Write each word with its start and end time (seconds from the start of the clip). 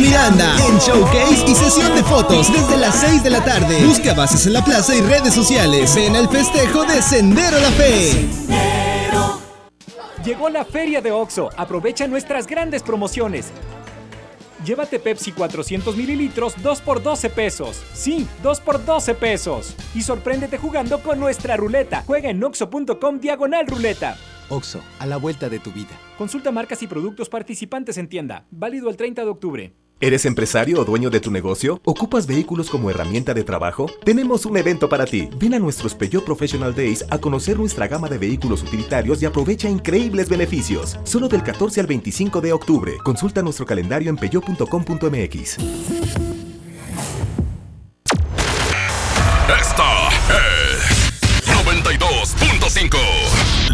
Miranda 0.00 0.56
en 0.66 0.78
showcase 0.78 1.44
y 1.46 1.54
sesión 1.54 1.94
de 1.94 2.02
fotos 2.02 2.50
desde 2.50 2.78
las 2.78 2.94
6 3.00 3.22
de 3.22 3.30
la 3.30 3.44
tarde. 3.44 3.84
Busca 3.84 4.14
bases 4.14 4.46
en 4.46 4.54
la 4.54 4.64
plaza 4.64 4.94
y 4.94 5.02
redes 5.02 5.34
sociales. 5.34 5.94
Ven 5.94 6.16
al 6.16 6.28
festejo 6.28 6.84
de 6.84 7.02
Sendero 7.02 7.58
la 7.60 7.70
Fe. 7.70 8.26
Llegó 10.24 10.48
la 10.48 10.64
feria 10.64 11.02
de 11.02 11.12
OXO. 11.12 11.50
Aprovecha 11.56 12.06
nuestras 12.06 12.46
grandes 12.46 12.82
promociones. 12.82 13.52
Llévate 14.64 14.98
Pepsi 14.98 15.32
400 15.32 15.96
mililitros 15.96 16.54
2 16.62 16.80
por 16.80 17.02
12 17.02 17.28
pesos. 17.30 17.82
Sí, 17.92 18.26
2 18.42 18.60
por 18.60 18.84
12 18.84 19.14
pesos. 19.14 19.74
Y 19.94 20.02
sorpréndete 20.02 20.56
jugando 20.56 21.02
con 21.02 21.20
nuestra 21.20 21.56
ruleta. 21.56 22.04
Juega 22.06 22.30
en 22.30 22.42
oxo.com 22.42 23.20
diagonal 23.20 23.66
ruleta. 23.66 24.16
OXO, 24.48 24.80
a 24.98 25.06
la 25.06 25.16
vuelta 25.16 25.48
de 25.48 25.58
tu 25.58 25.70
vida. 25.72 25.98
Consulta 26.18 26.50
marcas 26.50 26.82
y 26.82 26.86
productos 26.86 27.28
participantes 27.28 27.98
en 27.98 28.08
tienda. 28.08 28.46
Válido 28.50 28.90
el 28.90 28.96
30 28.96 29.24
de 29.24 29.30
octubre. 29.30 29.79
¿Eres 30.02 30.24
empresario 30.24 30.80
o 30.80 30.84
dueño 30.86 31.10
de 31.10 31.20
tu 31.20 31.30
negocio? 31.30 31.78
¿Ocupas 31.84 32.26
vehículos 32.26 32.70
como 32.70 32.88
herramienta 32.88 33.34
de 33.34 33.44
trabajo? 33.44 33.84
Tenemos 34.02 34.46
un 34.46 34.56
evento 34.56 34.88
para 34.88 35.04
ti. 35.04 35.28
Ven 35.36 35.52
a 35.52 35.58
nuestros 35.58 35.94
Peugeot 35.94 36.24
Professional 36.24 36.74
Days 36.74 37.04
a 37.10 37.18
conocer 37.18 37.58
nuestra 37.58 37.86
gama 37.86 38.08
de 38.08 38.16
vehículos 38.16 38.62
utilitarios 38.62 39.20
y 39.20 39.26
aprovecha 39.26 39.68
increíbles 39.68 40.30
beneficios. 40.30 40.98
Solo 41.04 41.28
del 41.28 41.42
14 41.42 41.82
al 41.82 41.86
25 41.86 42.40
de 42.40 42.50
octubre. 42.54 42.96
Consulta 43.04 43.42
nuestro 43.42 43.66
calendario 43.66 44.08
en 44.08 44.16
peugeot.com.mx. 44.16 45.58
Esta 49.60 50.08
es 50.30 51.12
92.5. 51.44 53.29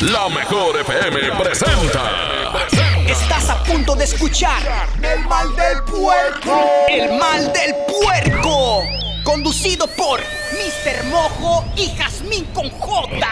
La 0.00 0.30
mejor 0.30 0.80
FM 0.80 1.32
presenta. 1.38 2.54
Estás 3.06 3.50
a 3.50 3.62
punto 3.64 3.94
de 3.94 4.04
escuchar 4.04 4.62
El 5.02 5.26
mal 5.28 5.54
del 5.54 5.82
puerco. 5.82 6.70
El 6.88 7.18
mal 7.18 7.52
del 7.52 7.74
puerco. 7.86 8.82
Conducido 9.22 9.86
por 9.88 10.20
Mr. 10.20 11.04
Mojo 11.10 11.66
y 11.76 11.94
Jazmín 11.96 12.46
con 12.54 12.70
J. 12.70 13.26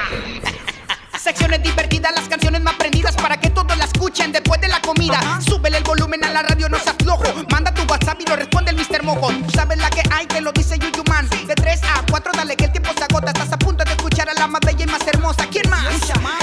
Secciones 1.18 1.62
divertidas, 1.62 2.12
las 2.14 2.28
canciones 2.28 2.60
más 2.60 2.74
prendidas 2.74 3.16
para 3.16 3.40
que 3.40 3.48
todos 3.48 3.76
la 3.78 3.86
escuchen 3.86 4.30
después 4.30 4.60
de 4.60 4.68
la 4.68 4.82
comida. 4.82 5.40
Súbele 5.40 5.78
el 5.78 5.84
volumen 5.84 6.22
a 6.24 6.30
la 6.30 6.42
radio, 6.42 6.68
no 6.68 6.78
se 6.78 6.90
aflojo. 6.90 7.24
Manda 7.50 7.72
tu 7.72 7.82
WhatsApp 7.90 8.20
y 8.20 8.26
lo 8.28 8.36
responde 8.36 8.72
el 8.72 8.76
Mr. 8.76 9.02
Mojo. 9.04 9.32
Tú 9.32 9.50
sabes 9.54 9.78
la 9.78 9.88
que 9.88 10.02
hay, 10.10 10.26
te 10.26 10.42
lo 10.42 10.52
dice 10.52 10.78
Yuyuman. 10.78 11.30
De 11.46 11.54
3 11.54 11.80
a 11.84 12.04
4, 12.10 12.32
dale 12.36 12.56
que 12.56 12.66
el 12.66 12.72
tiempo 12.72 12.90
se 12.96 13.04
agota. 13.04 13.32
Estás 13.32 13.52
a 13.52 13.58
punto 13.58 13.84
de 13.84 13.90
escuchar 13.92 14.28
a 14.28 14.34
la 14.34 14.46
más 14.46 14.60
bella 14.60 14.84
y 14.84 14.86
más 14.86 15.06
hermosa. 15.06 15.46
¿Quién 15.50 15.68
más? 15.70 15.84
Jazmín 16.06 16.37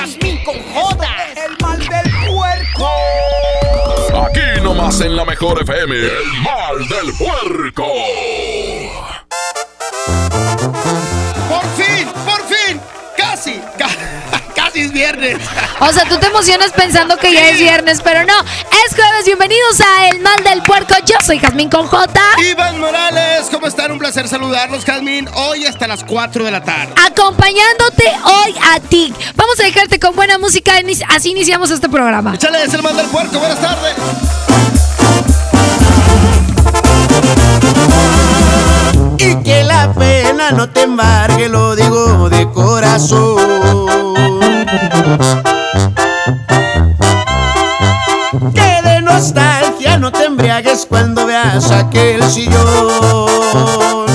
con 0.46 0.56
J. 0.62 1.08
El 1.44 1.58
mal 1.60 1.80
del 1.80 2.12
puerco. 2.28 2.88
Aquí 4.26 4.62
nomás 4.62 5.02
en 5.02 5.16
la 5.16 5.26
mejor 5.26 5.62
FM. 5.64 5.96
El 5.96 6.34
mal 6.44 6.88
del 6.88 7.12
puerco. 7.18 7.86
Viernes! 15.06 15.38
O 15.80 15.92
sea, 15.92 16.06
tú 16.06 16.18
te 16.18 16.28
emocionas 16.28 16.72
pensando 16.72 17.18
que 17.18 17.32
ya 17.32 17.50
es 17.50 17.60
viernes, 17.60 18.02
pero 18.04 18.24
no. 18.26 18.34
Es 18.40 18.96
jueves. 18.96 19.26
Bienvenidos 19.26 19.80
a 19.82 20.08
El 20.10 20.20
Mal 20.22 20.44
del 20.44 20.64
Puerco. 20.64 20.96
Yo 21.06 21.16
soy 21.24 21.38
Jazmín 21.38 21.70
con 21.70 21.86
J. 21.88 22.22
Iván 22.40 22.80
Morales, 22.80 23.48
¿cómo 23.52 23.68
están? 23.68 23.92
Un 23.92 24.00
placer 24.00 24.28
saludarlos, 24.28 24.84
Jazmín. 24.84 25.30
Hoy 25.36 25.66
hasta 25.66 25.88
las 25.88 26.04
4 26.04 26.46
de 26.46 26.52
la 26.52 26.64
tarde. 26.64 26.94
Acompañándote 27.06 28.12
hoy 28.24 28.56
a 28.74 28.80
ti. 28.80 29.14
Vamos 29.36 29.60
a 29.60 29.64
dejarte 29.64 30.00
con 30.00 30.16
buena 30.16 30.40
música. 30.40 30.74
Así 31.10 31.32
iniciamos 31.32 31.70
este 31.70 31.88
programa. 31.88 32.34
Échale, 32.34 32.64
es 32.64 32.74
el 32.74 32.82
mal 32.82 32.98
del 32.98 33.08
puerco. 33.08 33.38
Buenas 33.38 33.62
tardes. 33.62 33.94
Y 39.18 39.44
que 39.44 39.64
la 39.64 39.94
pena 39.94 40.52
no 40.52 40.70
te 40.70 40.82
embargue, 40.84 41.48
lo 41.48 41.76
digo 41.76 42.30
de 42.30 42.50
corazón. 42.52 44.05
Que 48.54 48.82
de 48.84 49.02
nostalgia 49.02 49.98
no 49.98 50.12
te 50.12 50.26
embriagues 50.26 50.86
cuando 50.88 51.26
veas 51.26 51.72
aquel 51.72 52.22
sillón. 52.30 54.06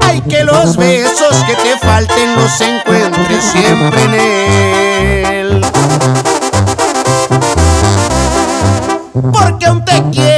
Hay 0.00 0.20
que 0.22 0.44
los 0.44 0.76
besos 0.76 1.34
que 1.46 1.54
te 1.56 1.76
falten 1.78 2.36
los 2.36 2.60
encuentres 2.60 3.44
siempre 3.44 4.04
en 4.04 4.14
él. 4.14 5.66
Porque 9.32 9.66
aún 9.66 9.84
te 9.84 10.02
quiero, 10.12 10.37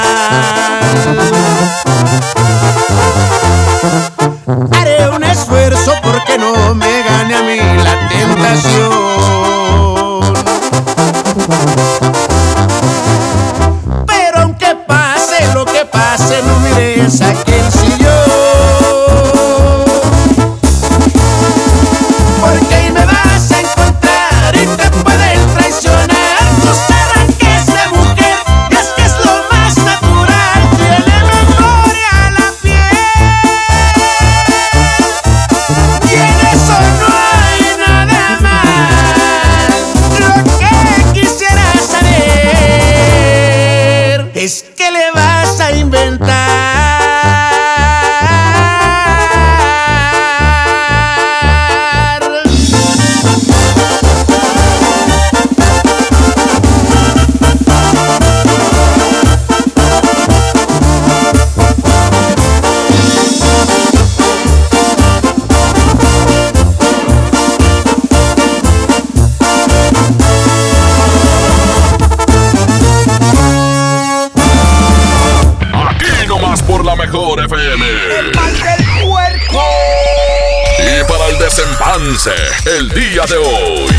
El 82.65 82.89
día 82.89 83.23
de 83.25 83.37
hoy. 83.37 83.89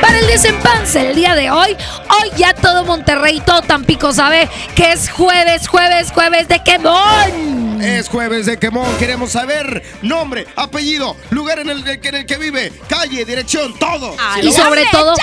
Para 0.00 0.16
el 0.20 0.26
desempance 0.28 1.10
el 1.10 1.16
día 1.16 1.34
de 1.34 1.50
hoy, 1.50 1.76
hoy 2.08 2.30
ya 2.36 2.54
todo 2.54 2.84
Monterrey 2.84 3.38
y 3.38 3.40
todo 3.40 3.62
Tampico 3.62 4.12
sabe 4.12 4.48
que 4.76 4.92
es 4.92 5.10
jueves, 5.10 5.66
jueves, 5.66 6.12
jueves 6.12 6.46
de 6.46 6.62
quemón. 6.62 7.82
Es 7.82 8.08
jueves 8.08 8.46
de 8.46 8.58
quemón, 8.60 8.86
queremos 8.98 9.32
saber 9.32 9.82
nombre, 10.02 10.46
apellido, 10.54 11.16
lugar 11.30 11.58
en 11.58 11.70
el, 11.70 11.84
en 11.88 12.14
el 12.14 12.26
que 12.26 12.36
vive, 12.36 12.72
calle, 12.88 13.24
dirección, 13.24 13.76
todo. 13.76 14.14
Si 14.34 14.40
Y 14.40 14.42
lo 14.44 14.52
vas- 14.52 14.62
sobre 14.62 14.86
todo, 14.92 15.14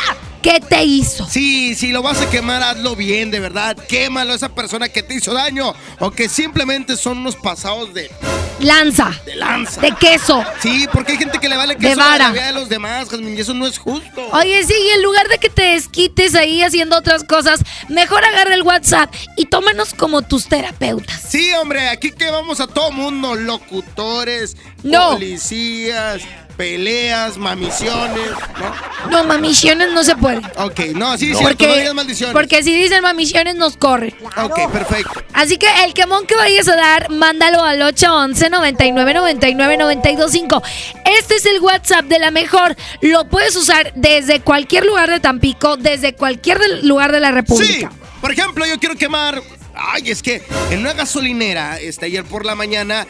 ¿qué 0.42 0.60
te 0.60 0.84
hizo? 0.84 1.26
Sí, 1.26 1.74
si 1.76 1.92
lo 1.94 2.02
vas 2.02 2.20
a 2.22 2.30
quemar, 2.30 2.62
hazlo 2.64 2.96
bien, 2.98 3.32
de 3.32 3.40
verdad. 3.40 3.78
Quémalo 3.88 4.34
a 4.34 4.36
esa 4.36 4.50
persona 4.50 4.90
que 4.90 5.04
te 5.04 5.14
hizo 5.16 5.34
daño 5.34 5.74
o 6.00 6.12
que 6.12 6.28
simplemente 6.28 6.98
son 6.98 7.20
unos 7.20 7.36
pasados 7.38 7.94
de, 7.94 8.12
Lanza, 8.60 9.12
de 9.26 9.36
lanza. 9.36 9.80
de 9.82 9.92
queso. 9.94 10.44
Sí, 10.62 10.88
porque 10.92 11.12
hay 11.12 11.18
gente 11.20 11.38
que 11.40 11.48
le 11.48 11.56
vale 11.58 11.76
De 11.76 11.80
queso 11.90 12.02
a 12.02 12.06
vara. 12.10 12.28
la 12.28 12.32
vida 12.34 12.46
de 12.48 12.54
los 12.54 12.70
demás, 12.70 13.08
Jasmine, 13.10 13.36
y 13.38 13.40
eso 13.42 13.54
no 13.54 13.68
es 13.68 13.78
justo. 13.78 14.28
Oye, 14.32 14.64
sí, 14.64 14.74
y 14.74 14.90
en 14.96 15.04
lugar 15.04 15.28
de 15.28 15.38
que 15.38 15.50
te 15.50 15.62
desquites 15.62 16.34
ahí 16.36 16.64
haciendo 16.64 16.98
otras 16.98 17.24
cosas, 17.24 17.60
mejor 17.88 18.24
agarra 18.26 18.56
el 18.56 18.64
WhatsApp 18.64 19.14
y 19.36 19.46
tómanos 19.46 19.94
como 19.94 20.24
tus 20.24 20.48
terapeutas. 20.48 21.22
Sí, 21.22 21.52
hombre, 21.62 21.88
aquí 21.90 22.12
que 22.12 22.32
vamos 22.32 22.60
a 22.60 22.68
todo 22.68 22.92
mundo, 22.92 23.36
locutores, 23.36 24.58
No. 24.84 25.12
policías, 25.14 26.22
peleas, 26.58 27.38
mamisiones, 27.38 28.30
¿no? 28.60 29.10
No, 29.12 29.24
mamisiones 29.26 29.92
no 29.94 30.04
se 30.04 30.16
puede. 30.16 30.40
Ok, 30.58 30.80
no, 30.96 31.18
sí, 31.18 31.28
no 31.32 31.40
Porque, 31.40 31.68
digas 31.68 31.94
maldiciones. 31.94 32.34
porque 32.34 32.64
si 32.64 32.76
dicen 32.76 33.02
mamisiones 33.04 33.56
nos 33.56 33.78
corren. 33.78 34.14
Ok, 34.38 34.72
perfecto. 34.72 35.24
Así 35.34 35.58
que 35.58 35.68
el 35.86 35.94
quemón 35.94 36.26
que 36.26 36.36
vayas 36.36 36.68
a 36.68 36.76
dar, 36.76 37.10
mándalo 37.12 37.64
al 37.64 37.82
811 37.82 38.50
99 38.50 39.14
99 39.14 39.78
925. 39.78 40.64
Este 41.06 41.36
es 41.36 41.46
el 41.46 41.60
WhatsApp 41.62 42.06
de 42.06 42.20
la 42.20 42.32
mejor. 42.32 42.76
Lo 43.02 43.26
puedes 43.30 43.56
usar 43.56 43.94
desde 43.96 44.42
cualquier 44.42 44.86
lugar 44.86 45.10
de 45.10 45.20
Tampico, 45.20 45.78
desde 45.78 46.14
cualquier 46.14 46.60
lugar 46.84 47.12
de 47.12 47.20
la 47.20 47.30
Sí, 47.30 47.36
República. 47.36 47.92
por 48.20 48.32
ejemplo, 48.32 48.66
yo 48.66 48.80
quiero 48.80 48.96
quemar. 48.96 49.42
Ay, 49.76 50.10
es 50.10 50.24
que 50.24 50.42
en 50.72 50.80
una 50.80 50.94
gasolinera, 50.94 51.80
este, 51.80 52.08
ayer 52.08 52.24
por 52.26 52.46
la 52.46 52.56
mañana, 52.56 53.06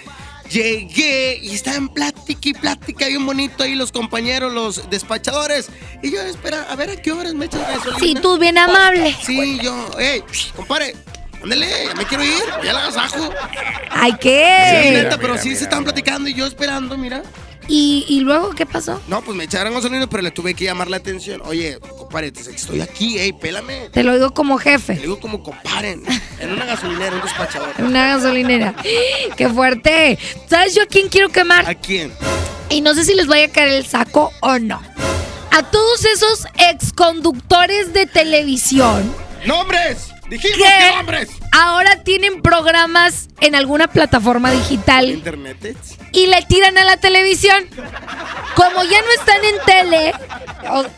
llegué 0.49 1.39
y 1.41 1.53
estaba 1.55 1.77
en 1.77 1.89
plática 1.89 2.49
y 2.49 2.53
plática 2.53 3.07
bien 3.07 3.25
bonito 3.25 3.63
ahí 3.63 3.75
los 3.75 3.91
compañeros, 3.91 4.53
los 4.53 4.89
despachadores. 4.89 5.69
Y 6.01 6.11
yo, 6.11 6.21
espera, 6.21 6.63
a 6.69 6.75
ver 6.75 6.89
a 6.91 6.95
qué 6.95 7.11
horas 7.11 7.33
me 7.33 7.45
echas 7.45 7.61
gasolina. 7.67 7.99
Sí, 7.99 8.15
tú 8.21 8.37
bien 8.37 8.57
amable. 8.57 9.15
Sí, 9.23 9.59
yo, 9.61 9.89
hey, 9.99 10.23
compadre, 10.55 10.95
ándale, 11.43 11.67
ya 11.87 11.95
me 11.95 12.05
quiero 12.05 12.23
ir, 12.23 12.43
ya 12.63 12.73
la 12.73 12.79
agasajo. 12.83 13.29
Ay, 13.91 14.11
Sí, 14.13 14.17
¿qué? 14.21 14.91
neta, 14.93 15.17
pero 15.17 15.37
sí 15.37 15.55
se 15.55 15.63
estaban 15.63 15.83
platicando 15.83 16.29
y 16.29 16.33
yo 16.33 16.45
esperando, 16.45 16.97
mira. 16.97 17.23
¿Y, 17.69 18.05
y 18.07 18.21
luego 18.21 18.51
qué 18.51 18.65
pasó? 18.65 19.01
No, 19.07 19.21
pues 19.21 19.35
me 19.37 19.43
echaron 19.43 19.73
gasolina, 19.73 20.07
pero 20.07 20.23
le 20.23 20.31
tuve 20.31 20.53
que 20.53 20.65
llamar 20.65 20.89
la 20.89 20.97
atención. 20.97 21.41
Oye, 21.45 21.77
compadre, 21.97 22.31
te- 22.31 22.49
estoy 22.49 22.79
aquí, 22.81 23.19
ey, 23.19 23.33
pélame. 23.33 23.89
Te 23.91 24.03
lo 24.03 24.13
digo 24.13 24.31
como 24.33 24.57
jefe. 24.57 24.93
digo 24.95 25.19
como 25.19 25.43
comparen, 25.43 26.03
en 26.39 26.51
una 26.51 26.65
gasolinera, 26.65 27.15
un 27.15 27.21
despachador. 27.21 27.69
en 27.77 27.85
Una 27.85 28.07
gasolinera. 28.15 28.73
¡Qué 29.35 29.49
fuerte! 29.49 30.17
¿Sabes 30.49 30.75
yo 30.75 30.83
a 30.83 30.85
quién 30.85 31.09
quiero 31.09 31.29
quemar? 31.29 31.67
¿A 31.69 31.75
quién? 31.75 32.13
Y 32.69 32.81
no 32.81 32.93
sé 32.93 33.03
si 33.03 33.13
les 33.13 33.27
vaya 33.27 33.45
a 33.47 33.49
caer 33.49 33.69
el 33.69 33.85
saco 33.85 34.31
o 34.41 34.59
no. 34.59 34.81
A 35.51 35.63
todos 35.63 36.05
esos 36.05 36.45
exconductores 36.69 37.93
de 37.93 38.05
televisión 38.05 39.11
¡Nombres! 39.45 40.09
¡Dijimos 40.29 40.57
que 40.57 40.63
que 40.63 40.95
nombres! 40.95 41.29
ahora 41.53 42.03
tienen 42.03 42.41
programas 42.41 43.29
en 43.39 43.55
alguna 43.55 43.87
plataforma 43.87 44.51
digital 44.51 45.09
Internet. 45.09 45.77
Y 46.17 46.25
le 46.25 46.41
tiran 46.41 46.77
a 46.79 46.83
la 46.83 46.97
televisión. 46.97 47.67
Como 48.55 48.83
ya 48.83 49.01
no 49.01 49.11
están 49.19 49.45
en 49.45 49.55
tele, 49.65 50.13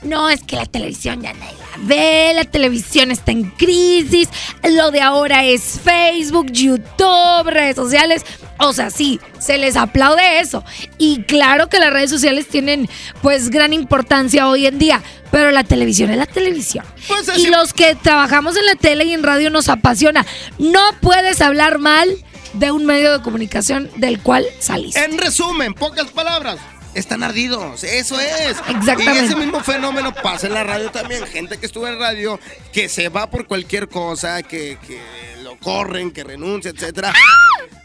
no, 0.03 0.29
es 0.29 0.41
que 0.43 0.55
la 0.55 0.65
televisión 0.65 1.21
ya 1.21 1.33
nadie 1.33 1.57
la 1.59 1.77
ve, 1.81 2.31
la 2.33 2.45
televisión 2.45 3.11
está 3.11 3.31
en 3.31 3.51
crisis, 3.51 4.29
lo 4.63 4.91
de 4.91 5.01
ahora 5.01 5.43
es 5.45 5.81
Facebook, 5.83 6.51
YouTube, 6.51 7.49
redes 7.49 7.75
sociales. 7.75 8.23
O 8.59 8.71
sea, 8.71 8.89
sí, 8.91 9.19
se 9.39 9.57
les 9.57 9.75
aplaude 9.75 10.39
eso. 10.39 10.63
Y 10.97 11.23
claro 11.23 11.67
que 11.67 11.79
las 11.79 11.91
redes 11.91 12.09
sociales 12.09 12.47
tienen 12.47 12.89
pues 13.21 13.49
gran 13.49 13.73
importancia 13.73 14.47
hoy 14.47 14.67
en 14.67 14.79
día, 14.79 15.01
pero 15.31 15.51
la 15.51 15.65
televisión 15.65 16.11
es 16.11 16.17
la 16.17 16.25
televisión. 16.25 16.85
Pues 17.09 17.37
y 17.37 17.47
los 17.47 17.73
que 17.73 17.95
trabajamos 17.95 18.55
en 18.55 18.65
la 18.65 18.75
tele 18.75 19.03
y 19.03 19.13
en 19.13 19.23
radio 19.23 19.49
nos 19.49 19.67
apasiona. 19.67 20.25
No 20.57 20.81
puedes 21.01 21.41
hablar 21.41 21.77
mal 21.79 22.09
de 22.59 22.71
un 22.71 22.85
medio 22.85 23.13
de 23.13 23.21
comunicación 23.21 23.89
del 23.95 24.21
cual 24.21 24.45
saliste. 24.59 25.03
En 25.03 25.17
resumen, 25.17 25.73
pocas 25.73 26.11
palabras. 26.11 26.57
Están 26.93 27.23
ardidos, 27.23 27.83
eso 27.83 28.19
es. 28.19 28.57
Exactamente. 28.67 29.13
Y 29.13 29.17
ese 29.17 29.35
mismo 29.35 29.61
fenómeno 29.63 30.13
pasa 30.13 30.47
en 30.47 30.53
la 30.53 30.63
radio 30.63 30.91
también. 30.91 31.25
Gente 31.27 31.57
que 31.57 31.67
estuvo 31.67 31.87
en 31.87 31.99
radio, 31.99 32.39
que 32.73 32.89
se 32.89 33.09
va 33.09 33.29
por 33.29 33.45
cualquier 33.45 33.87
cosa, 33.87 34.41
que, 34.41 34.77
que 34.85 34.99
lo 35.43 35.57
corren, 35.59 36.11
que 36.11 36.23
renuncia, 36.23 36.71
etcétera. 36.71 37.13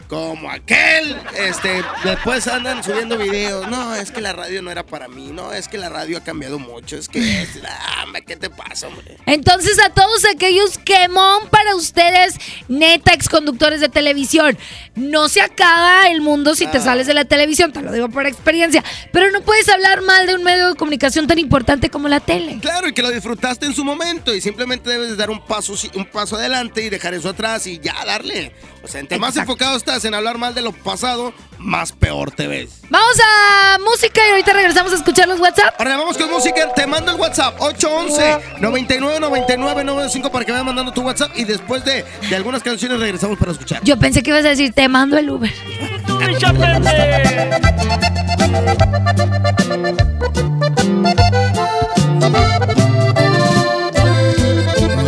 Como 0.09 0.51
aquel, 0.51 1.17
este, 1.39 1.83
después 2.05 2.47
andan 2.47 2.85
subiendo 2.85 3.17
videos. 3.17 3.69
No, 3.69 3.95
es 3.95 4.11
que 4.11 4.21
la 4.21 4.33
radio 4.33 4.63
no 4.63 4.71
era 4.71 4.85
para 4.85 5.09
mí. 5.09 5.31
No, 5.33 5.53
es 5.53 5.69
que 5.69 5.79
la 5.79 5.89
radio 5.89 6.19
ha 6.19 6.21
cambiado 6.21 6.59
mucho. 6.59 6.97
Es 6.97 7.09
que, 7.09 7.43
es, 7.43 7.61
ah, 7.67 8.05
¿qué 8.27 8.37
te 8.37 8.51
pasa, 8.51 8.89
hombre? 8.89 9.19
Entonces 9.27 9.79
a 9.79 9.91
todos 9.91 10.25
aquellos 10.25 10.79
quemón 10.79 11.49
para 11.51 11.75
ustedes, 11.75 12.35
neta, 12.69 13.13
exconductores 13.13 13.81
de 13.81 13.89
televisión, 13.89 14.57
no 14.95 15.29
se 15.29 15.41
acaba 15.41 16.09
el 16.09 16.21
mundo 16.21 16.55
si 16.55 16.67
te 16.67 16.81
sales 16.81 17.07
de 17.07 17.15
la 17.15 17.25
televisión, 17.25 17.73
te 17.73 17.83
lo 17.83 17.93
digo 17.93 18.09
por 18.09 18.27
experiencia, 18.27 18.85
pero 19.13 19.31
no 19.31 19.43
puedes 19.43 19.69
hablar 19.69 20.03
mal 20.03 20.27
de 20.27 20.35
un 20.35 20.45
medio 20.45 20.69
de 20.69 20.75
comunicación 20.75 21.27
tan 21.27 21.39
importante 21.39 21.91
como 21.91 22.09
la 22.09 22.21
tele. 22.21 22.59
Claro, 22.61 22.89
y 22.89 22.93
que 22.93 23.03
lo 23.03 23.11
disfrutaste 23.11 23.67
en 23.67 23.75
su 23.75 23.85
momento 23.85 24.35
y 24.35 24.41
simplemente 24.41 24.91
debes 24.91 25.11
de 25.11 25.17
dar 25.17 25.31
un 25.31 25.45
paso, 25.45 25.75
un 25.95 26.07
paso 26.07 26.37
adelante 26.37 26.83
y 26.83 26.91
dejar 26.91 27.15
eso 27.15 27.31
atrás 27.31 27.67
y 27.67 27.79
ya 27.79 27.95
darle. 28.05 28.53
O 28.83 28.89
sea, 28.89 29.01
entre 29.01 29.19
más 29.19 29.37
enfocado 29.37 29.77
estás 29.77 29.94
en 30.03 30.15
hablar 30.15 30.39
mal 30.39 30.55
de 30.55 30.63
lo 30.63 30.73
pasado, 30.73 31.33
más 31.59 31.93
peor 31.93 32.33
te 32.33 32.49
ves. 32.49 32.81
Vamos 32.91 33.17
a 33.25 33.79
música 33.79 34.21
y 34.27 34.31
ahorita 34.33 34.53
regresamos 34.53 34.93
a 34.93 34.97
escuchar 34.97 35.29
los 35.29 35.39
WhatsApp. 35.39 35.75
Ahora 35.79 35.97
vamos 35.97 36.19
con 36.19 36.29
música, 36.31 36.73
te 36.75 36.85
mando 36.89 37.13
el 37.13 37.21
WhatsApp 37.21 37.55
811 37.61 38.61
99 38.61 39.21
99 39.21 39.85
95 39.85 40.33
para 40.33 40.45
que 40.45 40.51
vayas 40.51 40.67
mandando 40.67 40.93
tu 40.93 41.03
WhatsApp 41.03 41.31
y 41.37 41.45
después 41.45 41.85
de, 41.85 42.05
de 42.29 42.37
algunas 42.37 42.65
canciones 42.65 42.99
regresamos 42.99 43.39
para 43.39 43.53
escuchar. 43.53 43.81
Yo 43.85 43.97
pensé 43.97 44.25
que 44.25 44.31
ibas 44.31 44.45
a 44.45 44.49
decir, 44.49 44.73
te 44.73 44.89
mando 44.89 45.17
el 45.17 45.31
Uber. 45.31 45.53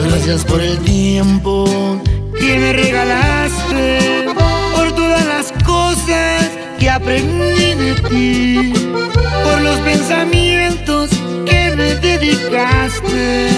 Gracias 0.09 0.45
por 0.45 0.61
el 0.61 0.79
tiempo 0.81 2.01
que 2.39 2.59
me 2.59 2.73
regalaste, 2.73 4.27
que 6.07 6.89
aprendí 6.89 7.75
de 7.75 7.95
ti, 8.09 8.73
por 9.43 9.61
los 9.63 9.77
pensamientos 9.81 11.11
que 11.45 11.75
me 11.77 11.95
dedicaste, 11.97 13.49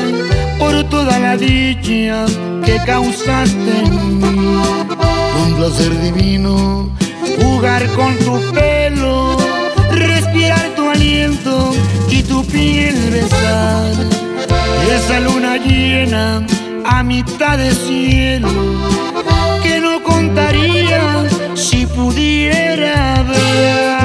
por 0.59 0.83
toda 0.85 1.19
la 1.19 1.37
dicha 1.37 2.25
que 2.65 2.79
causaste 2.87 3.71
en 3.85 4.19
mí. 4.19 4.63
Un 5.45 5.55
placer 5.57 5.93
divino 6.01 6.91
jugar 7.39 7.87
con 7.93 8.17
tu 8.19 8.41
pelo, 8.53 9.37
respirar 9.91 10.69
tu 10.75 10.89
aliento 10.89 11.73
y 12.09 12.23
tu 12.23 12.43
piel 12.47 12.97
besar. 13.11 13.93
Esa 14.91 15.21
luna 15.21 15.59
llena 15.59 16.47
a 16.87 17.03
mitad 17.03 17.59
de 17.59 17.73
cielo 17.75 18.49
que 19.63 19.81
no 19.81 20.03
contaría 20.03 21.29
pudiera 21.99 23.25
ver. 23.25 23.99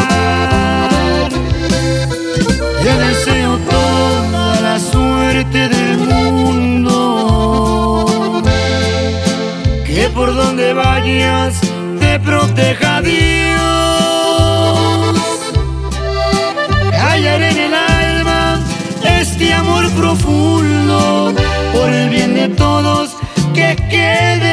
Te 2.81 2.93
deseo 3.05 3.51
toda 3.69 4.59
la 4.61 4.79
suerte 4.79 5.69
del 5.69 5.97
mundo, 6.11 6.91
que 9.85 10.09
por 10.09 10.33
donde 10.33 10.73
vayas 10.73 11.53
te 11.99 12.19
proteja 12.19 13.01
Dios. 13.01 13.21
Hallaré 16.99 17.49
en 17.51 17.59
el 17.67 17.73
alma 17.75 18.59
este 19.21 19.53
amor 19.53 19.87
profundo 19.91 21.31
por 21.73 21.89
el 21.91 22.09
bien 22.09 22.33
de 22.33 22.47
todos 22.49 23.11
que 23.53 23.75
quede 23.91 24.52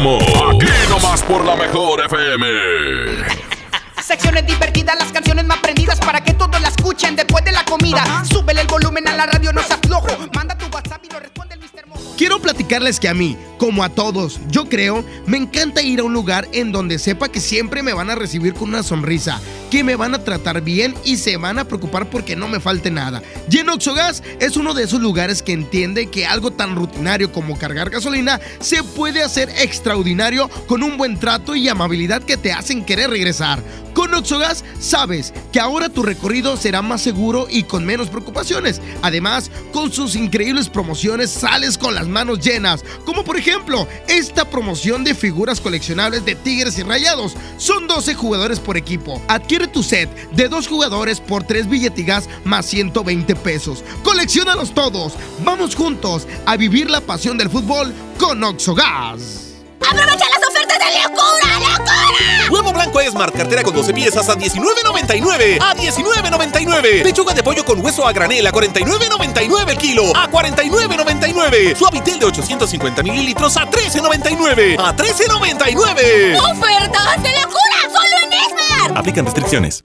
Regresamos. 0.00 0.22
Aquí 0.54 0.66
nomás 0.88 1.22
por 1.22 1.44
la 1.44 1.56
mejor 1.56 2.00
FM. 2.06 2.46
Secciones 4.02 4.46
divertidas, 4.46 4.96
las 4.98 5.12
canciones 5.12 5.44
más 5.44 5.58
prendidas 5.58 5.98
para 6.00 6.22
que 6.22 6.32
todos 6.32 6.60
la 6.60 6.68
escuchen 6.68 7.16
después 7.16 7.44
de 7.44 7.52
la 7.52 7.64
comida. 7.64 8.02
Súbele 8.24 8.62
el 8.62 8.66
volumen 8.66 9.06
a 9.08 9.14
la 9.14 9.26
radio, 9.26 9.52
no 9.52 9.59
Quiero 12.20 12.38
platicarles 12.38 13.00
que 13.00 13.08
a 13.08 13.14
mí, 13.14 13.34
como 13.56 13.82
a 13.82 13.88
todos, 13.88 14.40
yo 14.50 14.68
creo, 14.68 15.02
me 15.24 15.38
encanta 15.38 15.80
ir 15.80 16.00
a 16.00 16.04
un 16.04 16.12
lugar 16.12 16.46
en 16.52 16.70
donde 16.70 16.98
sepa 16.98 17.30
que 17.30 17.40
siempre 17.40 17.82
me 17.82 17.94
van 17.94 18.10
a 18.10 18.14
recibir 18.14 18.52
con 18.52 18.68
una 18.68 18.82
sonrisa, 18.82 19.40
que 19.70 19.82
me 19.84 19.96
van 19.96 20.14
a 20.14 20.22
tratar 20.22 20.60
bien 20.60 20.94
y 21.02 21.16
se 21.16 21.38
van 21.38 21.58
a 21.58 21.64
preocupar 21.64 22.10
porque 22.10 22.36
no 22.36 22.46
me 22.46 22.60
falte 22.60 22.90
nada. 22.90 23.22
Y 23.50 23.56
en 23.56 23.70
Oxogas 23.70 24.22
es 24.38 24.58
uno 24.58 24.74
de 24.74 24.84
esos 24.84 25.00
lugares 25.00 25.42
que 25.42 25.54
entiende 25.54 26.10
que 26.10 26.26
algo 26.26 26.50
tan 26.50 26.76
rutinario 26.76 27.32
como 27.32 27.56
cargar 27.56 27.88
gasolina 27.88 28.38
se 28.60 28.82
puede 28.82 29.22
hacer 29.22 29.48
extraordinario 29.56 30.50
con 30.66 30.82
un 30.82 30.98
buen 30.98 31.18
trato 31.18 31.56
y 31.56 31.70
amabilidad 31.70 32.22
que 32.22 32.36
te 32.36 32.52
hacen 32.52 32.84
querer 32.84 33.08
regresar. 33.08 33.62
Con 33.94 34.14
Oxogas 34.14 34.64
sabes 34.78 35.32
que 35.52 35.60
ahora 35.60 35.88
tu 35.88 36.02
recorrido 36.02 36.56
será 36.56 36.80
más 36.80 37.02
seguro 37.02 37.46
y 37.50 37.64
con 37.64 37.84
menos 37.84 38.08
preocupaciones. 38.08 38.80
Además, 39.02 39.50
con 39.72 39.92
sus 39.92 40.14
increíbles 40.14 40.68
promociones 40.68 41.30
sales 41.30 41.76
con 41.76 41.94
las 41.94 42.06
manos 42.10 42.40
llenas, 42.40 42.84
como 43.04 43.24
por 43.24 43.36
ejemplo 43.36 43.86
esta 44.08 44.44
promoción 44.44 45.04
de 45.04 45.14
figuras 45.14 45.60
coleccionables 45.60 46.24
de 46.24 46.34
Tigres 46.34 46.78
y 46.78 46.82
Rayados. 46.82 47.34
Son 47.56 47.86
12 47.86 48.14
jugadores 48.14 48.60
por 48.60 48.76
equipo. 48.76 49.22
Adquiere 49.28 49.68
tu 49.68 49.82
set 49.82 50.10
de 50.32 50.48
dos 50.48 50.68
jugadores 50.68 51.20
por 51.20 51.44
3 51.44 51.68
billetigas 51.68 52.28
más 52.44 52.66
120 52.66 53.36
pesos. 53.36 53.84
Colecciónalos 54.02 54.74
todos. 54.74 55.14
Vamos 55.44 55.74
juntos 55.74 56.26
a 56.46 56.56
vivir 56.56 56.90
la 56.90 57.00
pasión 57.00 57.38
del 57.38 57.50
fútbol 57.50 57.92
con 58.18 58.42
Oxogas. 58.42 59.49
¡Aprovecha 59.80 60.26
las 60.28 60.48
ofertas 60.48 60.78
de 60.78 61.02
locura, 61.02 61.58
locura! 61.60 62.50
Huevo 62.50 62.72
blanco 62.72 63.00
Esmart, 63.00 63.34
cartera 63.36 63.62
con 63.62 63.74
12 63.74 63.92
piezas 63.94 64.28
a 64.28 64.36
19.99. 64.36 65.58
A 65.60 65.74
19.99. 65.74 67.02
Pechuga 67.02 67.34
de 67.34 67.42
pollo 67.42 67.64
con 67.64 67.84
hueso 67.84 68.06
a 68.06 68.12
granel 68.12 68.46
a 68.46 68.52
49.99 68.52 69.70
el 69.70 69.78
kilo. 69.78 70.16
A 70.16 70.28
49.99. 70.30 71.76
Suavitel 71.76 72.18
de 72.18 72.26
850 72.26 73.02
mililitros 73.02 73.56
a 73.56 73.66
13.99. 73.70 74.76
A 74.78 74.94
13.99. 74.94 76.38
¡Ofertas 76.38 77.22
de 77.22 77.30
locura! 77.30 77.80
¡Solo 77.84 78.16
en 78.24 78.32
Esmar! 78.32 78.98
Aplican 78.98 79.24
restricciones. 79.24 79.84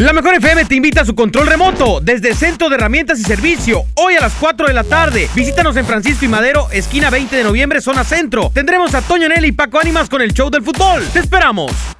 La 0.00 0.14
Mejor 0.14 0.34
FM 0.34 0.64
te 0.64 0.76
invita 0.76 1.02
a 1.02 1.04
su 1.04 1.14
control 1.14 1.46
remoto 1.46 2.00
desde 2.00 2.34
Centro 2.34 2.70
de 2.70 2.76
Herramientas 2.76 3.20
y 3.20 3.22
Servicio. 3.22 3.84
Hoy 3.96 4.14
a 4.14 4.20
las 4.22 4.32
4 4.32 4.68
de 4.68 4.72
la 4.72 4.82
tarde. 4.82 5.28
Visítanos 5.34 5.76
en 5.76 5.84
Francisco 5.84 6.24
y 6.24 6.28
Madero, 6.28 6.68
esquina 6.72 7.10
20 7.10 7.36
de 7.36 7.44
noviembre, 7.44 7.82
zona 7.82 8.02
centro. 8.02 8.50
Tendremos 8.54 8.94
a 8.94 9.02
Toño 9.02 9.28
Nelly 9.28 9.48
y 9.48 9.52
Paco 9.52 9.78
Ánimas 9.78 10.08
con 10.08 10.22
el 10.22 10.32
show 10.32 10.48
del 10.48 10.62
fútbol. 10.62 11.04
¡Te 11.12 11.18
esperamos! 11.18 11.99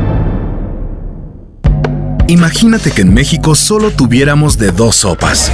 Imagínate 2.31 2.91
que 2.91 3.01
en 3.01 3.13
México 3.13 3.55
solo 3.55 3.91
tuviéramos 3.91 4.57
de 4.57 4.71
dos 4.71 4.95
sopas. 4.95 5.51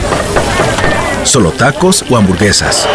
Solo 1.24 1.50
tacos 1.50 2.06
o 2.08 2.16
hamburguesas. 2.16 2.88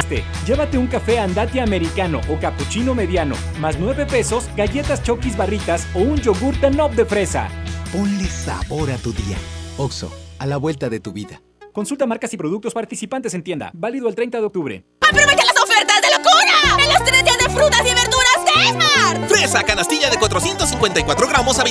Este, 0.00 0.22
Llévate 0.46 0.76
un 0.76 0.86
café 0.86 1.18
andati 1.18 1.58
americano 1.58 2.20
o 2.28 2.38
cappuccino 2.38 2.94
mediano, 2.94 3.34
más 3.58 3.78
9 3.78 4.04
pesos, 4.04 4.50
galletas 4.54 5.02
chokis 5.02 5.34
barritas 5.34 5.86
o 5.94 6.00
un 6.00 6.18
yogur 6.20 6.60
Danop 6.60 6.92
de 6.92 7.06
fresa. 7.06 7.48
Ponle 7.90 8.26
sabor 8.26 8.90
a 8.90 8.98
tu 8.98 9.14
día. 9.14 9.38
Oxo, 9.78 10.12
a 10.38 10.44
la 10.44 10.58
vuelta 10.58 10.90
de 10.90 11.00
tu 11.00 11.14
vida. 11.14 11.40
Consulta 11.72 12.04
marcas 12.04 12.34
y 12.34 12.36
productos 12.36 12.74
participantes 12.74 13.32
en 13.32 13.42
tienda. 13.42 13.70
Válido 13.72 14.10
el 14.10 14.14
30 14.14 14.40
de 14.40 14.44
octubre. 14.44 14.84
¡Aprovecha 15.00 15.42
las 15.46 15.56
ofertas 15.56 16.02
de 16.02 16.08
locura! 16.10 16.84
¡En 16.84 16.92
los 16.92 17.02
tres 17.02 17.24
días 17.24 17.38
de 17.38 17.44
frutas 17.48 17.80
y 17.80 17.94
verduras 17.94 18.44
de 18.44 18.68
Esmar! 18.68 19.28
Fresa 19.28 19.62
canastilla 19.62 20.10
de 20.10 20.18
454 20.18 21.28
gramos 21.28 21.58
a 21.58 21.64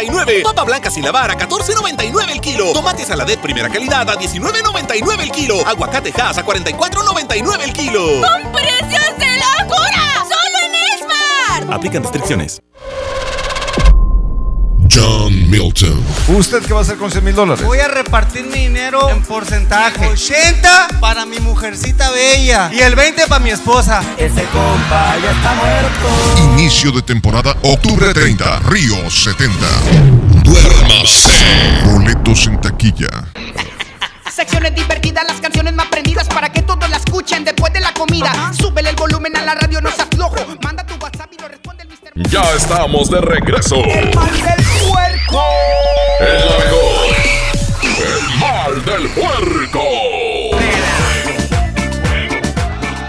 24.99. 0.00 0.42
Papa 0.42 0.64
blanca 0.64 0.90
sin 0.90 1.04
lavar 1.04 1.30
a 1.30 1.36
14.99 1.36 2.30
el 2.30 2.40
kilo. 2.40 2.72
Tomate 2.72 3.04
saladet 3.04 3.38
primera 3.40 3.68
calidad 3.68 4.08
a 4.08 4.16
19.99 4.16 5.20
el 5.20 5.30
kilo. 5.30 5.66
Aguacate 5.66 6.12
Hass 6.20 6.38
a 6.38 6.44
44.99 6.44 7.62
el 7.62 7.72
kilo. 7.72 8.02
¡Con 8.20 8.52
precios 8.52 9.18
de 9.18 9.36
locura! 9.36 10.24
¡Solo 10.24 10.58
en 10.66 10.74
Esmar! 11.64 11.74
Aplican 11.74 12.02
restricciones. 12.02 12.60
John 14.92 15.48
Milton. 15.48 16.02
¿Usted 16.28 16.62
qué 16.64 16.72
va 16.72 16.80
a 16.80 16.82
hacer 16.82 16.96
con 16.96 17.10
100 17.10 17.22
mil 17.24 17.34
dólares? 17.34 17.64
Voy 17.64 17.78
a 17.78 17.88
repartir 17.88 18.44
mi 18.44 18.60
dinero 18.60 19.08
en 19.10 19.22
porcentaje. 19.22 20.06
80 20.06 20.88
para 21.00 21.26
mi 21.26 21.38
mujercita 21.38 22.10
bella 22.10 22.70
y 22.72 22.80
el 22.80 22.96
20 22.96 23.26
para 23.28 23.38
mi 23.38 23.50
esposa. 23.50 24.02
Ese 24.18 24.44
compa 24.46 25.16
ya 25.22 25.30
está 25.30 25.54
muerto. 25.54 26.52
Inicio 26.54 26.90
de 26.92 27.02
temporada 27.02 27.56
octubre 27.62 28.12
30, 28.12 28.60
Río 28.60 29.10
70. 29.10 29.54
Duérmase. 30.42 31.30
Boletos 31.84 32.46
en 32.46 32.60
taquilla. 32.60 33.08
Secciones 34.28 34.74
divertidas, 34.74 35.24
las 35.26 35.40
canciones 35.40 35.74
más 35.74 35.86
prendidas 35.86 36.26
para 36.28 36.50
que 36.50 36.62
todos 36.62 36.88
la 36.88 36.96
escuchen 36.96 37.44
después 37.44 37.72
de 37.72 37.80
la 37.80 37.92
comida. 37.92 38.52
Súbele 38.58 38.90
el 38.90 38.96
volumen 38.96 39.36
a 39.36 39.42
la 39.42 39.54
radio, 39.54 39.80
no 39.80 39.90
se 39.90 40.02
aflojo. 40.02 40.36
Manda 40.62 40.84
tu 40.84 40.94
WhatsApp 40.94 41.30
y 41.36 41.40
lo 41.40 41.48
responde. 41.48 41.79
Ya 42.14 42.42
estamos 42.56 43.08
de 43.10 43.20
regreso. 43.20 43.76
El 43.76 44.14
mal 44.14 44.32
del 44.32 44.64
puerco. 44.88 45.44
Es 46.20 46.44
la 46.44 46.58
mejor. 46.58 47.16
El 48.00 48.38
mal 48.38 48.84
del 48.84 49.08
puerco. 49.10 49.82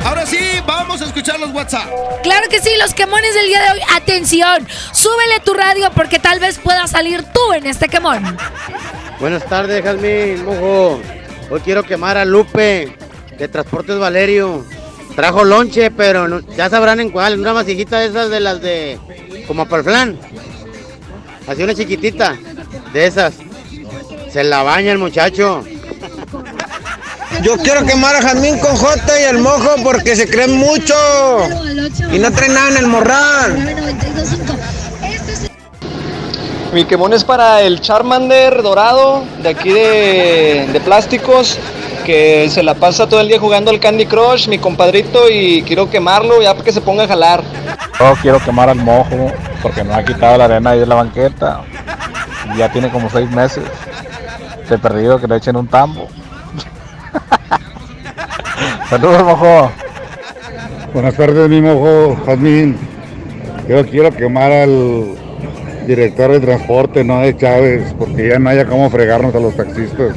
Ahora 0.06 0.26
sí, 0.26 0.38
vamos 0.68 1.02
a 1.02 1.06
escuchar 1.06 1.40
los 1.40 1.52
WhatsApp. 1.52 1.88
Claro 2.22 2.48
que 2.50 2.60
sí, 2.60 2.70
los 2.80 2.94
quemones 2.94 3.34
del 3.34 3.48
día 3.48 3.62
de 3.64 3.72
hoy. 3.72 3.80
Atención, 3.96 4.68
súbele 4.92 5.40
tu 5.44 5.54
radio 5.54 5.90
porque 5.96 6.20
tal 6.20 6.40
vez 6.40 6.60
pueda 6.60 6.86
salir 6.88 7.24
tú 7.34 7.54
en 7.54 7.66
este 7.66 7.90
quemón. 7.90 8.38
Buenas 9.20 9.46
tardes, 9.46 9.84
Jazmín, 9.84 10.46
mojo. 10.46 11.02
Hoy 11.50 11.60
quiero 11.62 11.84
quemar 11.84 12.18
a 12.18 12.26
Lupe 12.26 12.96
de 13.38 13.48
Transportes 13.48 13.98
Valerio. 13.98 14.64
Trajo 15.16 15.44
lonche, 15.44 15.92
pero 15.92 16.28
no- 16.28 16.40
ya 16.56 16.70
sabrán 16.70 17.00
en 17.00 17.10
cuál. 17.12 17.40
Una 17.40 17.54
masijita 17.54 18.00
de 18.00 18.08
esas 18.08 18.30
de 18.30 18.40
las 18.40 18.62
de. 18.62 18.98
Como 19.48 19.66
para 19.66 19.78
el 19.80 19.84
flan. 19.84 20.20
Así 21.48 21.64
una 21.64 21.74
chiquitita. 21.76 22.38
De 22.94 23.06
esas. 23.06 23.34
Se 24.32 24.44
la 24.44 24.64
baña 24.64 24.92
el 24.92 24.98
muchacho. 24.98 25.64
Yo 27.44 27.58
quiero 27.58 27.86
quemar 27.86 28.16
a 28.16 28.22
Jazmín 28.22 28.60
con 28.60 28.76
J 28.76 29.20
y 29.20 29.24
el 29.24 29.40
mojo 29.40 29.76
porque 29.84 30.16
se 30.16 30.30
creen 30.30 30.58
mucho. 30.58 30.94
Y 32.12 32.20
no 32.20 32.32
traen 32.32 32.54
nada 32.54 32.70
en 32.70 32.78
el 32.78 32.88
morral. 32.88 33.76
Mi 36.74 36.86
quemón 36.86 37.12
es 37.14 37.24
para 37.24 37.62
el 37.64 37.82
Charmander 37.82 38.62
dorado 38.62 39.24
de 39.44 39.50
aquí 39.50 39.72
de, 39.72 40.70
de 40.72 40.80
plásticos 40.80 41.58
que 42.02 42.50
se 42.50 42.64
la 42.64 42.76
pasa 42.76 43.08
todo 43.08 43.22
el 43.22 43.28
día 43.28 43.40
jugando 43.40 43.72
al 43.72 43.80
Candy 43.80 44.06
Crush, 44.06 44.48
mi 44.48 44.58
compadrito, 44.58 45.30
y 45.30 45.64
quiero 45.64 45.90
quemarlo 45.90 46.42
ya 46.42 46.54
para 46.54 46.66
que 46.66 46.72
se 46.72 46.82
ponga 46.82 47.04
a 47.04 47.08
jalar. 47.08 47.44
Yo 48.00 48.14
quiero 48.22 48.40
quemar 48.40 48.70
al 48.70 48.78
mojo 48.78 49.32
porque 49.62 49.84
no 49.84 49.94
ha 49.94 50.04
quitado 50.04 50.38
la 50.38 50.46
arena 50.46 50.72
ahí 50.72 50.80
de 50.80 50.86
la 50.86 50.96
banqueta. 50.96 51.62
Ya 52.58 52.72
tiene 52.72 52.90
como 52.90 53.10
seis 53.10 53.30
meses. 53.32 53.64
De 54.70 54.78
perdido 54.78 55.20
que 55.20 55.28
le 55.28 55.36
echen 55.38 55.56
un 55.56 55.68
tambo. 55.68 56.08
Saludos, 58.90 59.24
mojo. 59.24 59.72
Buenas 60.94 61.16
tardes, 61.16 61.50
mi 61.50 61.62
mojo, 61.62 62.18
Jazmín. 62.26 62.78
Yo 63.68 63.86
quiero 63.86 64.12
quemar 64.12 64.52
al 64.52 65.16
director 65.86 66.32
de 66.32 66.40
transporte, 66.40 67.04
no 67.04 67.20
de 67.20 67.36
Chávez, 67.36 67.94
porque 67.98 68.30
ya 68.30 68.40
no 68.40 68.50
haya 68.50 68.66
cómo 68.66 68.90
fregarnos 68.90 69.34
a 69.36 69.40
los 69.40 69.56
taxistas. 69.56 70.16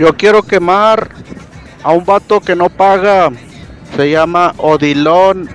Yo 0.00 0.16
quiero 0.16 0.42
quemar 0.42 1.10
a 1.82 1.92
un 1.92 2.06
vato 2.06 2.40
que 2.40 2.56
no 2.56 2.70
paga. 2.70 3.30
Se 3.94 4.10
llama 4.10 4.54
Odilón 4.56 5.50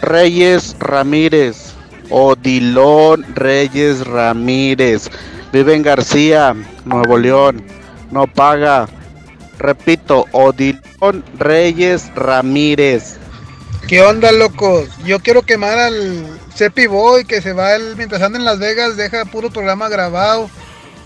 Reyes 0.00 0.74
Ramírez. 0.80 1.74
Odilón 2.08 3.24
Reyes 3.36 4.04
Ramírez. 4.04 5.08
Vive 5.52 5.76
en 5.76 5.82
García, 5.84 6.56
Nuevo 6.84 7.18
León. 7.18 7.64
No 8.10 8.26
paga. 8.26 8.88
Repito, 9.60 10.26
Odilón 10.32 11.22
Reyes 11.38 12.12
Ramírez. 12.16 13.16
¿Qué 13.86 14.02
onda, 14.02 14.32
locos? 14.32 14.88
Yo 15.04 15.20
quiero 15.20 15.42
quemar 15.42 15.78
al 15.78 16.26
Cepi 16.56 16.88
Boy 16.88 17.24
que 17.24 17.40
se 17.40 17.52
va 17.52 17.78
mientras 17.96 18.22
anda 18.22 18.40
en 18.40 18.44
Las 18.44 18.58
Vegas, 18.58 18.96
deja 18.96 19.24
puro 19.24 19.50
programa 19.50 19.88
grabado 19.88 20.50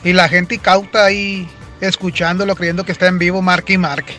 y 0.02 0.14
la 0.14 0.26
gente 0.26 0.56
cauta 0.56 1.04
ahí 1.04 1.50
escuchándolo, 1.80 2.54
creyendo 2.56 2.84
que 2.84 2.92
está 2.92 3.06
en 3.06 3.18
vivo, 3.18 3.42
marque 3.42 3.74
y 3.74 3.78
marque. 3.78 4.18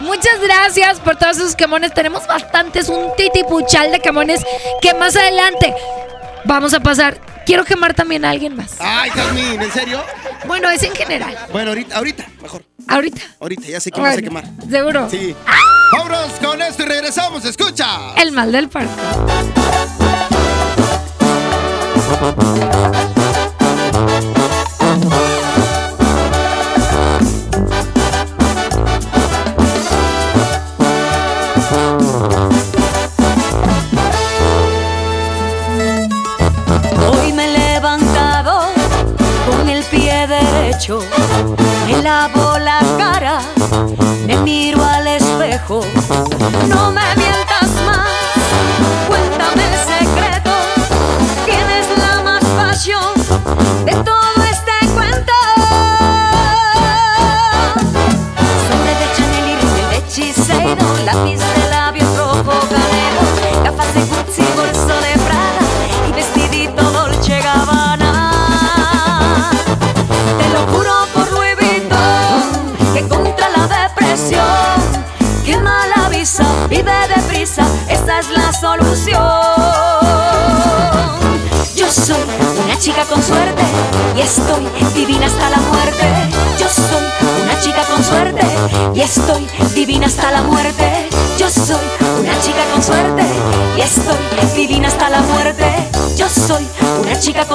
Muchas 0.00 0.40
gracias 0.42 1.00
por 1.00 1.16
todos 1.16 1.36
esos 1.36 1.56
quemones. 1.56 1.92
Tenemos 1.94 2.26
bastantes, 2.26 2.88
un 2.88 3.14
titipuchal 3.16 3.90
de 3.92 4.00
quemones 4.00 4.42
que 4.80 4.94
más 4.94 5.16
adelante 5.16 5.74
vamos 6.44 6.74
a 6.74 6.80
pasar. 6.80 7.20
Quiero 7.46 7.64
quemar 7.64 7.94
también 7.94 8.24
a 8.24 8.30
alguien 8.30 8.54
más. 8.56 8.76
Ay, 8.80 9.10
Jazmín, 9.10 9.60
¿en 9.60 9.72
serio? 9.72 10.02
Bueno, 10.46 10.70
es 10.70 10.82
en 10.82 10.94
general. 10.94 11.36
Bueno, 11.52 11.70
ahorita, 11.70 11.96
ahorita, 11.96 12.26
mejor. 12.42 12.62
Ahorita. 12.86 13.22
Ahorita, 13.40 13.66
ya 13.66 13.80
sé 13.80 13.90
que 13.90 14.00
vas 14.00 14.10
a 14.10 14.20
Bueno, 14.20 14.28
quemar. 14.28 14.44
¿Seguro? 14.70 15.08
Sí. 15.10 15.34
Vámonos 15.92 16.30
con 16.40 16.62
esto 16.62 16.82
y 16.84 16.86
regresamos. 16.86 17.44
Escucha. 17.44 18.14
El 18.16 18.32
mal 18.32 18.52
del 18.52 18.68
parque. 18.68 18.90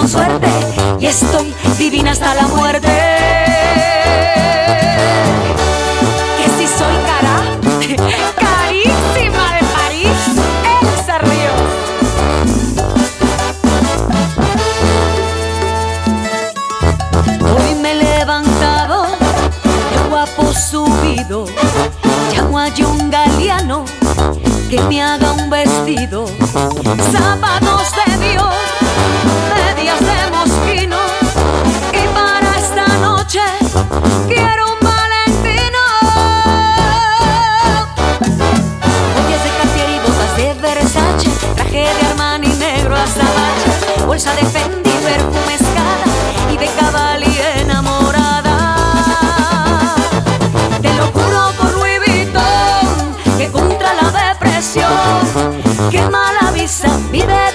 Suerte 0.07 0.47
y 0.99 1.05
estoy 1.07 1.53
divina 1.77 2.11
hasta 2.11 2.33
la 2.33 2.47
muerte. 2.47 2.87
Que 6.37 6.49
si 6.57 6.67
soy 6.67 6.95
cara, 7.05 7.41
carísima 8.35 9.53
de 9.55 9.61
París, 9.75 10.21
Elsa 10.81 11.17
Ríos. 11.19 11.61
Hoy 17.41 17.75
me 17.81 17.91
he 17.91 17.95
levantado, 17.95 19.07
de 19.91 20.09
guapo 20.09 20.53
subido, 20.53 21.45
llamo 22.31 22.59
a 22.59 22.67
un 22.67 23.09
galeano 23.09 23.85
que 24.69 24.81
me 24.81 25.01
haga 25.01 25.31
un 25.33 25.49
vestido, 25.49 26.25
zapatos 27.11 27.91
de 28.05 28.27
Dios, 28.27 28.55
medias 29.85 29.99
de 29.99 30.31
mosquino, 30.31 30.97
y 31.93 32.07
para 32.13 32.57
esta 32.57 32.87
noche 32.97 33.41
quiero 34.27 34.73
un 34.73 34.79
valentino. 34.81 35.81
Joyas 39.13 39.43
de 39.43 39.49
Cartier 39.59 39.89
y 39.89 39.99
botas 39.99 40.37
de 40.37 40.53
Versace, 40.61 41.29
traje 41.55 41.83
de 41.93 42.07
Armani 42.09 42.47
negro 42.47 42.95
hasta 42.95 43.25
bache, 43.37 44.05
bolsa 44.05 44.33
de 44.33 44.45
Fendi, 44.45 44.89
perfume 44.89 45.55
y 46.51 46.57
de 46.57 46.67
Cavalli 46.79 47.39
enamorada. 47.59 48.57
Te 50.81 50.93
lo 50.95 51.05
juro 51.11 51.51
por 51.59 51.71
Louis 51.73 51.99
Vuitton 52.05 53.37
que 53.37 53.51
contra 53.51 53.93
la 53.93 54.09
depresión 54.09 54.89
quema 55.91 56.31
la 56.41 56.51
visa, 56.51 56.89
vive 57.11 57.54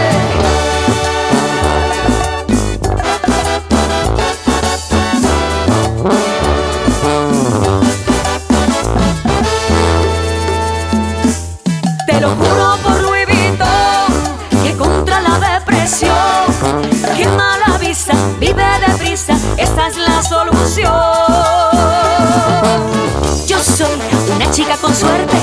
Una 24.51 24.57
chica 24.57 24.75
con 24.81 24.93
suerte 24.93 25.37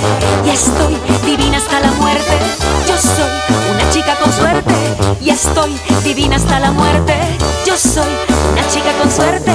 y 0.45 0.51
estoy 0.51 0.95
divina 1.25 1.57
hasta 1.57 1.81
la 1.81 1.93
muerte. 1.93 2.39
Yo 2.87 2.95
soy 2.99 3.09
soy 3.09 3.73
una 3.73 3.91
chica 3.91 4.15
con 4.23 4.31
suerte 4.31 4.75
y 5.23 5.31
estoy 5.31 5.75
divina 6.05 6.37
hasta 6.37 6.61
la 6.61 6.73
muerte. 6.73 7.15
Yo 7.65 7.75
soy 7.79 8.13
una 8.53 8.69
chica 8.69 8.93
con 9.01 9.11
suerte 9.11 9.51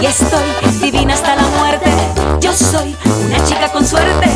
y 0.00 0.06
estoy 0.06 0.80
divina 0.80 1.12
hasta 1.12 1.36
la 1.36 1.42
muerte. 1.42 1.90
Yo 2.40 2.54
soy 2.54 2.96
una 3.26 3.44
chica 3.44 3.70
con 3.70 3.86
suerte 3.86 4.26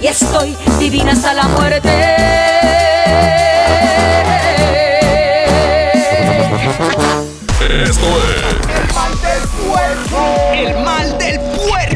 y 0.00 0.08
estoy 0.08 0.56
divina 0.80 1.12
hasta 1.12 1.32
la 1.32 1.44
muerte. 1.44 1.88
Esto 7.84 8.06
es 8.18 8.66
El 8.74 8.92
mal 8.92 9.12
del 9.22 9.48
puerco. 9.68 10.18
El 10.52 10.84
mal 10.84 11.18
del 11.18 11.40
puerco. 11.40 11.95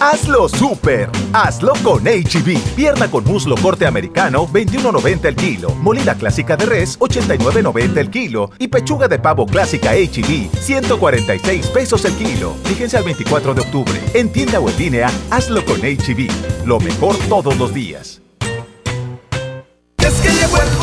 Hazlo 0.00 0.48
super. 0.48 1.10
Hazlo 1.32 1.72
con 1.82 2.04
HB. 2.04 2.56
Pierna 2.76 3.10
con 3.10 3.24
muslo 3.24 3.56
corte 3.56 3.84
americano, 3.84 4.46
21.90 4.46 5.24
el 5.24 5.34
kilo. 5.34 5.70
Molida 5.74 6.14
clásica 6.14 6.56
de 6.56 6.66
res, 6.66 6.98
89.90 7.00 7.96
el 7.98 8.10
kilo. 8.10 8.50
Y 8.60 8.68
pechuga 8.68 9.08
de 9.08 9.18
pavo 9.18 9.44
clásica 9.44 9.94
HB, 9.94 10.54
146 10.56 11.66
pesos 11.68 12.04
el 12.04 12.14
kilo. 12.14 12.54
Fíjense 12.64 12.96
al 12.96 13.04
24 13.04 13.54
de 13.54 13.60
octubre. 13.60 14.00
En 14.14 14.30
tienda 14.30 14.60
o 14.60 14.68
en 14.68 14.78
línea, 14.78 15.10
hazlo 15.30 15.64
con 15.64 15.80
HB. 15.80 16.28
Lo 16.64 16.78
mejor 16.78 17.16
todos 17.28 17.58
los 17.58 17.74
días. 17.74 18.22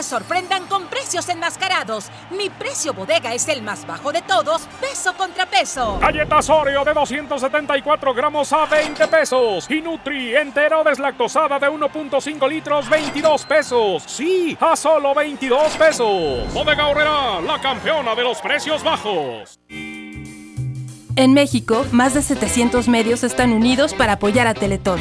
Te 0.00 0.04
sorprendan 0.04 0.66
con 0.66 0.86
precios 0.86 1.28
enmascarados. 1.28 2.10
Mi 2.30 2.48
precio 2.48 2.94
bodega 2.94 3.34
es 3.34 3.46
el 3.48 3.60
más 3.60 3.86
bajo 3.86 4.12
de 4.12 4.22
todos, 4.22 4.62
peso 4.80 5.12
contra 5.12 5.44
peso. 5.44 5.98
Galletas 6.00 6.48
Oreo 6.48 6.86
de 6.86 6.94
274 6.94 8.14
gramos 8.14 8.50
a 8.54 8.64
20 8.64 9.08
pesos. 9.08 9.70
Y 9.70 9.82
Nutri 9.82 10.34
entero 10.34 10.82
deslactosada 10.82 11.58
de 11.58 11.68
1.5 11.68 12.48
litros, 12.48 12.88
22 12.88 13.44
pesos. 13.44 14.04
Sí, 14.06 14.56
a 14.58 14.74
solo 14.74 15.14
22 15.14 15.76
pesos. 15.76 16.50
Bodega 16.54 16.86
Horrera, 16.86 17.42
la 17.42 17.60
campeona 17.60 18.14
de 18.14 18.22
los 18.22 18.40
precios 18.40 18.82
bajos. 18.82 19.60
En 19.68 21.34
México, 21.34 21.84
más 21.92 22.14
de 22.14 22.22
700 22.22 22.88
medios 22.88 23.22
están 23.22 23.52
unidos 23.52 23.92
para 23.92 24.14
apoyar 24.14 24.46
a 24.46 24.54
Teletón. 24.54 24.98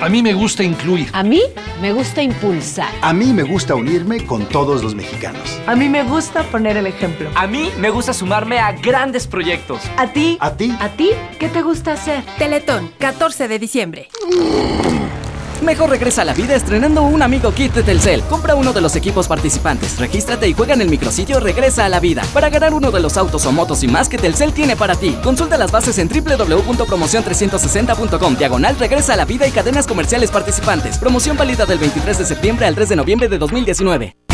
A 0.00 0.08
mí 0.08 0.22
me 0.22 0.32
gusta 0.32 0.62
incluir. 0.62 1.10
A 1.12 1.22
mí 1.22 1.42
me 1.82 1.92
gusta 1.92 2.22
impulsar. 2.22 2.88
A 3.02 3.12
mí 3.12 3.34
me 3.34 3.42
gusta 3.42 3.74
unirme 3.74 4.24
con 4.24 4.46
todos 4.46 4.82
los 4.82 4.94
mexicanos. 4.94 5.60
A 5.66 5.76
mí 5.76 5.90
me 5.90 6.02
gusta 6.04 6.42
poner 6.44 6.78
el 6.78 6.86
ejemplo. 6.86 7.28
A 7.34 7.46
mí 7.46 7.70
me 7.78 7.90
gusta 7.90 8.14
sumarme 8.14 8.58
a 8.58 8.72
grandes 8.72 9.26
proyectos. 9.26 9.82
¿A 9.98 10.06
ti? 10.06 10.38
¿A 10.40 10.52
ti? 10.56 10.74
¿A 10.80 10.88
ti? 10.88 11.10
¿Qué 11.38 11.48
te 11.48 11.60
gusta 11.60 11.92
hacer? 11.92 12.24
Teletón, 12.38 12.90
14 12.98 13.46
de 13.46 13.58
diciembre. 13.58 14.08
Mejor 15.62 15.90
regresa 15.90 16.22
a 16.22 16.24
la 16.24 16.32
vida 16.32 16.54
estrenando 16.54 17.02
un 17.02 17.22
amigo 17.22 17.52
kit 17.52 17.74
de 17.74 17.82
Telcel. 17.82 18.22
Compra 18.22 18.54
uno 18.54 18.72
de 18.72 18.80
los 18.80 18.96
equipos 18.96 19.28
participantes, 19.28 19.98
regístrate 19.98 20.48
y 20.48 20.54
juega 20.54 20.72
en 20.74 20.80
el 20.80 20.88
micrositio 20.88 21.40
Regresa 21.40 21.84
a 21.84 21.88
la 21.88 22.00
vida 22.00 22.22
para 22.32 22.50
ganar 22.50 22.74
uno 22.74 22.90
de 22.90 23.00
los 23.00 23.16
autos 23.16 23.46
o 23.46 23.52
motos 23.52 23.82
y 23.82 23.88
más 23.88 24.08
que 24.08 24.18
Telcel 24.18 24.52
tiene 24.52 24.76
para 24.76 24.94
ti. 24.94 25.16
Consulta 25.22 25.58
las 25.58 25.70
bases 25.70 25.98
en 25.98 26.08
www.promocion360.com 26.08 28.36
diagonal 28.36 28.76
Regresa 28.78 29.14
a 29.14 29.16
la 29.16 29.24
vida 29.24 29.46
y 29.46 29.50
cadenas 29.50 29.86
comerciales 29.86 30.30
participantes. 30.30 30.98
Promoción 30.98 31.36
válida 31.36 31.66
del 31.66 31.78
23 31.78 32.18
de 32.18 32.24
septiembre 32.24 32.66
al 32.66 32.74
3 32.74 32.88
de 32.88 32.96
noviembre 32.96 33.28
de 33.28 33.38
2019. 33.38 34.16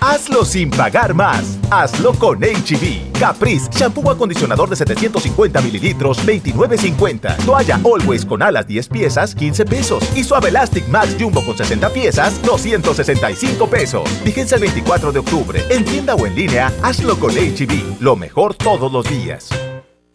Hazlo 0.00 0.44
sin 0.46 0.70
pagar 0.70 1.12
más. 1.12 1.58
Hazlo 1.70 2.14
con 2.14 2.40
HB. 2.40 3.12
Caprice, 3.18 3.68
shampoo 3.70 4.10
acondicionador 4.10 4.70
de 4.70 4.76
750 4.76 5.60
mililitros, 5.60 6.26
29.50. 6.26 7.36
Toalla 7.44 7.78
Always 7.84 8.24
con 8.24 8.42
alas 8.42 8.66
10 8.66 8.88
piezas, 8.88 9.34
15 9.34 9.64
pesos. 9.66 10.02
Y 10.16 10.24
Suave 10.24 10.48
Elastic 10.48 10.88
Max 10.88 11.16
Jumbo 11.18 11.44
con 11.44 11.56
60 11.56 11.90
piezas, 11.90 12.40
265 12.42 13.66
pesos. 13.68 14.08
Fíjense 14.24 14.54
el 14.54 14.62
24 14.62 15.12
de 15.12 15.18
octubre. 15.18 15.62
En 15.68 15.84
tienda 15.84 16.14
o 16.14 16.26
en 16.26 16.34
línea, 16.34 16.72
hazlo 16.82 17.18
con 17.18 17.32
HB. 17.32 18.00
Lo 18.00 18.16
mejor 18.16 18.54
todos 18.54 18.90
los 18.90 19.04
días. 19.06 19.50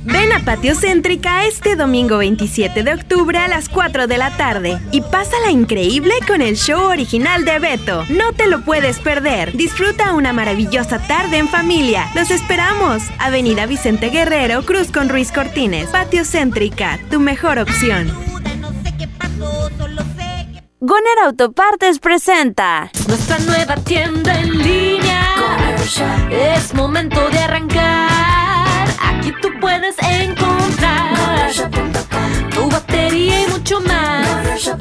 Ven 0.05 0.31
a 0.33 0.39
Patio 0.39 0.75
Céntrica 0.75 1.45
este 1.45 1.75
domingo 1.75 2.19
27 2.19 2.83
de 2.83 2.93
octubre 2.93 3.39
a 3.39 3.47
las 3.47 3.69
4 3.69 4.05
de 4.05 4.17
la 4.19 4.29
tarde 4.37 4.79
y 4.91 5.01
pásala 5.01 5.49
increíble 5.49 6.13
con 6.27 6.43
el 6.43 6.57
show 6.57 6.89
original 6.89 7.43
de 7.43 7.57
Beto. 7.57 8.05
No 8.09 8.31
te 8.33 8.45
lo 8.45 8.61
puedes 8.61 8.99
perder. 8.99 9.57
Disfruta 9.57 10.13
una 10.13 10.31
maravillosa 10.31 10.99
tarde 10.99 11.37
en 11.37 11.47
familia. 11.47 12.07
Los 12.13 12.29
esperamos. 12.29 13.01
Avenida 13.17 13.65
Vicente 13.65 14.09
Guerrero, 14.09 14.63
Cruz 14.63 14.91
con 14.91 15.09
Ruiz 15.09 15.31
Cortines. 15.31 15.89
Patio 15.89 16.23
Céntrica, 16.23 16.99
tu 17.09 17.19
mejor 17.19 17.57
opción. 17.57 18.13
Goner 20.81 21.19
Autopartes 21.25 21.97
presenta 21.97 22.91
Nuestra 23.07 23.39
nueva 23.39 23.75
tienda 23.77 24.39
en 24.39 24.55
línea. 24.55 25.35
Es 26.29 26.75
momento 26.75 27.27
de 27.29 27.39
arrancar. 27.39 28.14
Tú 29.45 29.51
puedes 29.61 29.95
encontrar 30.01 31.53
tu 32.49 32.67
batería 32.67 33.43
y 33.43 33.47
mucho 33.51 33.79
más. 33.81 34.71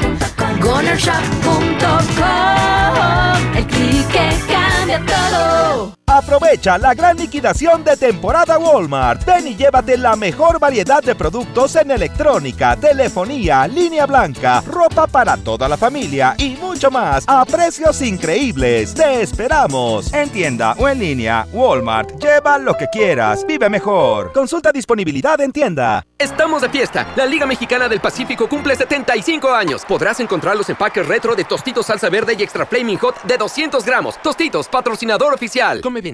GonerShop.com 0.58 3.56
El 3.56 3.66
clic 3.66 4.08
que 4.08 4.30
cambia 4.50 5.04
todo. 5.04 5.93
Aprovecha 6.24 6.78
la 6.78 6.94
gran 6.94 7.18
liquidación 7.18 7.84
de 7.84 7.98
temporada 7.98 8.58
Walmart. 8.58 9.26
Ven 9.26 9.46
y 9.46 9.56
llévate 9.56 9.98
la 9.98 10.16
mejor 10.16 10.58
variedad 10.58 11.02
de 11.02 11.14
productos 11.14 11.76
en 11.76 11.90
electrónica, 11.90 12.76
telefonía, 12.76 13.68
línea 13.68 14.06
blanca, 14.06 14.62
ropa 14.66 15.06
para 15.06 15.36
toda 15.36 15.68
la 15.68 15.76
familia 15.76 16.34
y 16.38 16.56
mucho 16.56 16.90
más 16.90 17.24
a 17.26 17.44
precios 17.44 18.00
increíbles. 18.00 18.94
Te 18.94 19.20
esperamos. 19.20 20.14
En 20.14 20.30
tienda 20.30 20.74
o 20.78 20.88
en 20.88 20.98
línea, 20.98 21.46
Walmart. 21.52 22.18
Lleva 22.18 22.56
lo 22.56 22.74
que 22.74 22.86
quieras. 22.90 23.44
Vive 23.46 23.68
mejor. 23.68 24.32
Consulta 24.32 24.72
disponibilidad 24.72 25.38
en 25.42 25.52
tienda. 25.52 26.06
Estamos 26.18 26.62
de 26.62 26.70
fiesta. 26.70 27.06
La 27.16 27.26
Liga 27.26 27.44
Mexicana 27.44 27.86
del 27.86 28.00
Pacífico 28.00 28.48
cumple 28.48 28.74
75 28.74 29.50
años. 29.52 29.84
Podrás 29.86 30.20
encontrar 30.20 30.56
los 30.56 30.70
empaques 30.70 31.06
retro 31.06 31.36
de 31.36 31.44
Tostitos 31.44 31.84
Salsa 31.84 32.08
Verde 32.08 32.34
y 32.38 32.42
Extra 32.42 32.64
Flaming 32.64 32.96
Hot 32.96 33.22
de 33.24 33.36
200 33.36 33.84
gramos. 33.84 34.16
Tostitos, 34.22 34.68
patrocinador 34.68 35.34
oficial. 35.34 35.82
Come 35.82 36.00
bien. 36.00 36.13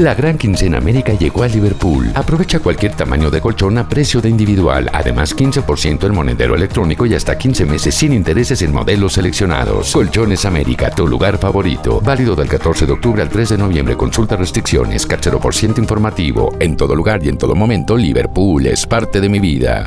La 0.00 0.14
gran 0.14 0.38
quincena 0.38 0.78
América 0.78 1.12
llegó 1.12 1.42
a 1.42 1.48
Liverpool. 1.48 2.10
Aprovecha 2.14 2.58
cualquier 2.58 2.94
tamaño 2.94 3.30
de 3.30 3.42
colchón 3.42 3.76
a 3.76 3.86
precio 3.86 4.22
de 4.22 4.30
individual. 4.30 4.88
Además, 4.94 5.36
15% 5.36 6.06
en 6.06 6.14
monedero 6.14 6.54
electrónico 6.54 7.04
y 7.04 7.14
hasta 7.14 7.36
15 7.36 7.66
meses 7.66 7.96
sin 7.96 8.14
intereses 8.14 8.62
en 8.62 8.72
modelos 8.72 9.12
seleccionados. 9.12 9.92
Colchones 9.92 10.46
América, 10.46 10.90
tu 10.90 11.06
lugar 11.06 11.36
favorito. 11.36 12.00
Válido 12.00 12.34
del 12.34 12.48
14 12.48 12.86
de 12.86 12.92
octubre 12.92 13.20
al 13.20 13.28
3 13.28 13.50
de 13.50 13.58
noviembre. 13.58 13.94
Consulta 13.98 14.36
restricciones. 14.36 15.04
Cachero 15.04 15.38
por 15.38 15.54
ciento 15.54 15.82
informativo. 15.82 16.56
En 16.60 16.78
todo 16.78 16.96
lugar 16.96 17.22
y 17.22 17.28
en 17.28 17.36
todo 17.36 17.54
momento, 17.54 17.94
Liverpool 17.94 18.68
es 18.68 18.86
parte 18.86 19.20
de 19.20 19.28
mi 19.28 19.38
vida. 19.38 19.86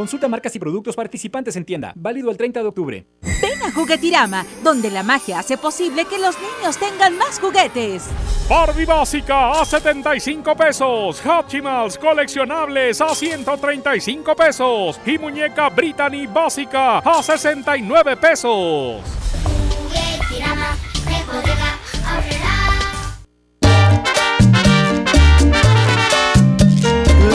Consulta 0.00 0.28
marcas 0.28 0.56
y 0.56 0.58
productos 0.58 0.96
participantes 0.96 1.56
en 1.56 1.66
tienda. 1.66 1.92
Válido 1.94 2.30
el 2.30 2.38
30 2.38 2.62
de 2.62 2.66
octubre. 2.66 3.06
Ven 3.20 3.62
a 3.62 3.70
Juguetirama, 3.70 4.46
donde 4.64 4.90
la 4.90 5.02
magia 5.02 5.40
hace 5.40 5.58
posible 5.58 6.06
que 6.06 6.18
los 6.18 6.36
niños 6.40 6.78
tengan 6.78 7.18
más 7.18 7.38
juguetes. 7.38 8.08
Barbie 8.48 8.86
básica 8.86 9.60
a 9.60 9.62
75 9.62 10.56
pesos. 10.56 11.20
Hatchimals 11.20 11.98
coleccionables 11.98 12.98
a 13.02 13.14
135 13.14 14.34
pesos. 14.34 14.98
Y 15.04 15.18
muñeca 15.18 15.68
Brittany 15.68 16.26
básica 16.26 17.00
a 17.00 17.22
69 17.22 18.16
pesos. 18.16 19.02
Juguetirama, 19.44 20.78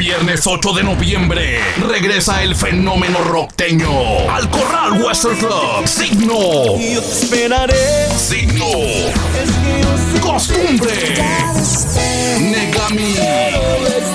Viernes 0.00 0.46
8 0.46 0.72
de 0.72 0.82
noviembre 0.82 1.60
regresa 1.86 2.42
el 2.42 2.56
fenómeno 2.56 3.22
rockteño 3.22 4.30
al 4.30 4.48
Corral 4.48 5.02
Western 5.02 5.36
Club. 5.36 5.86
Signo. 5.86 6.38
Yo 6.78 7.02
te 7.02 7.12
esperaré. 7.12 8.08
Signo. 8.16 8.64
Costumbre. 10.22 10.94
Negami. 12.40 13.14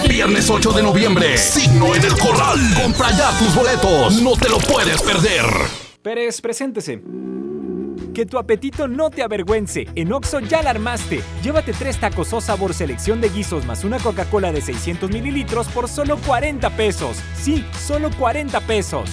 Viernes 0.10 0.50
8 0.50 0.72
de 0.72 0.82
noviembre. 0.82 1.38
Signo 1.38 1.94
en 1.94 2.04
el 2.04 2.18
Corral. 2.18 2.58
Compra 2.82 3.12
ya 3.12 3.30
tus 3.38 3.54
boletos. 3.54 4.20
No 4.24 4.32
te 4.32 4.50
lo 4.50 4.58
puedes 4.58 5.00
perder. 5.04 5.46
Pérez, 6.02 6.42
preséntese. 6.42 7.00
Que 8.14 8.26
tu 8.26 8.38
apetito 8.38 8.88
no 8.88 9.10
te 9.10 9.24
avergüence. 9.24 9.88
En 9.96 10.14
Oxo 10.14 10.40
ya 10.40 10.62
la 10.62 10.70
armaste. 10.72 11.22
Llévate 11.44 11.74
tres 11.74 12.00
tacos 12.00 12.32
o 12.34 12.42
sabor 12.42 12.74
selección 12.74 13.22
de 13.22 13.30
guisos 13.30 13.66
más 13.66 13.84
una 13.84 14.00
Coca-Cola 14.00 14.52
de 14.52 14.62
600 14.62 15.10
mililitros 15.10 15.68
por 15.68 15.88
solo 15.88 16.18
40 16.26 16.70
pesos. 16.72 17.18
Sí, 17.36 17.66
solo 17.86 18.10
40 18.18 18.60
pesos. 18.62 19.10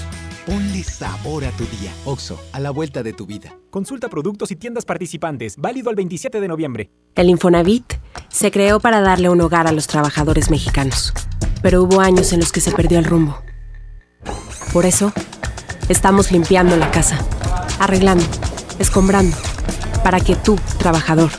Ponle 0.47 0.83
sabor 0.83 1.45
a 1.45 1.51
tu 1.53 1.64
día. 1.64 1.92
Oxo, 2.05 2.40
a 2.53 2.61
la 2.61 2.71
vuelta 2.71 3.03
de 3.03 3.12
tu 3.12 3.27
vida. 3.27 3.55
Consulta 3.71 4.09
productos 4.09 4.51
y 4.51 4.57
tiendas 4.57 4.85
participantes. 4.85 5.57
Válido 5.57 5.90
el 5.90 5.97
27 5.97 6.40
de 6.40 6.49
noviembre. 6.49 6.90
El 7.14 7.29
Infonavit 7.29 7.95
se 8.29 8.51
creó 8.51 8.81
para 8.81 9.01
darle 9.01 9.29
un 9.29 9.40
hogar 9.40 9.66
a 9.66 9.73
los 9.73 9.87
trabajadores 9.87 10.51
mexicanos. 10.51 11.12
Pero 11.62 11.83
hubo 11.83 12.01
años 12.01 12.33
en 12.33 12.40
los 12.40 12.51
que 12.51 12.61
se 12.61 12.73
perdió 12.73 12.99
el 12.99 13.05
rumbo. 13.05 13.40
Por 14.73 14.87
eso, 14.87 15.12
estamos 15.88 16.33
limpiando 16.33 16.77
la 16.77 16.90
casa, 16.90 17.18
arreglando 17.79 18.25
escombrando, 18.79 19.37
para 20.05 20.21
que 20.21 20.37
tú, 20.37 20.59
trabajador, 20.79 21.31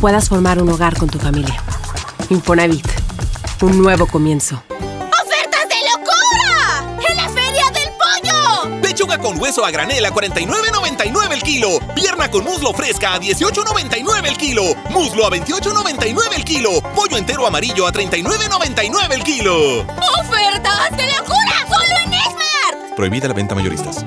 puedas 0.00 0.28
formar 0.28 0.60
un 0.62 0.68
hogar 0.70 0.96
con 0.96 1.08
tu 1.08 1.18
familia. 1.18 1.62
Infonavit, 2.30 2.86
un 3.62 3.82
nuevo 3.82 4.06
comienzo. 4.06 4.62
¡Ofertas 4.68 5.68
de 5.68 5.76
locura! 5.92 7.08
¡En 7.08 7.16
la 7.16 7.28
Feria 7.28 7.64
del 7.72 7.88
Pollo! 7.98 8.80
Pechuga 8.82 9.18
con 9.18 9.40
hueso 9.40 9.64
a 9.64 9.70
granel 9.70 10.04
a 10.04 10.10
49.99 10.10 11.32
el 11.32 11.42
kilo. 11.42 11.78
Pierna 11.94 12.30
con 12.30 12.44
muslo 12.44 12.72
fresca 12.72 13.14
a 13.14 13.20
18.99 13.20 14.26
el 14.26 14.36
kilo. 14.36 14.62
Muslo 14.90 15.26
a 15.26 15.30
28.99 15.30 16.34
el 16.36 16.44
kilo. 16.44 16.82
Pollo 16.94 17.16
entero 17.16 17.46
amarillo 17.46 17.86
a 17.86 17.92
39.99 17.92 19.12
el 19.12 19.22
kilo. 19.22 19.80
¡Ofertas 20.20 20.90
de 20.96 21.06
locura! 21.06 21.66
¡Solo 21.68 21.96
en 22.04 22.12
Esmart! 22.14 22.96
Prohibida 22.96 23.28
la 23.28 23.34
venta 23.34 23.54
mayoristas. 23.54 24.04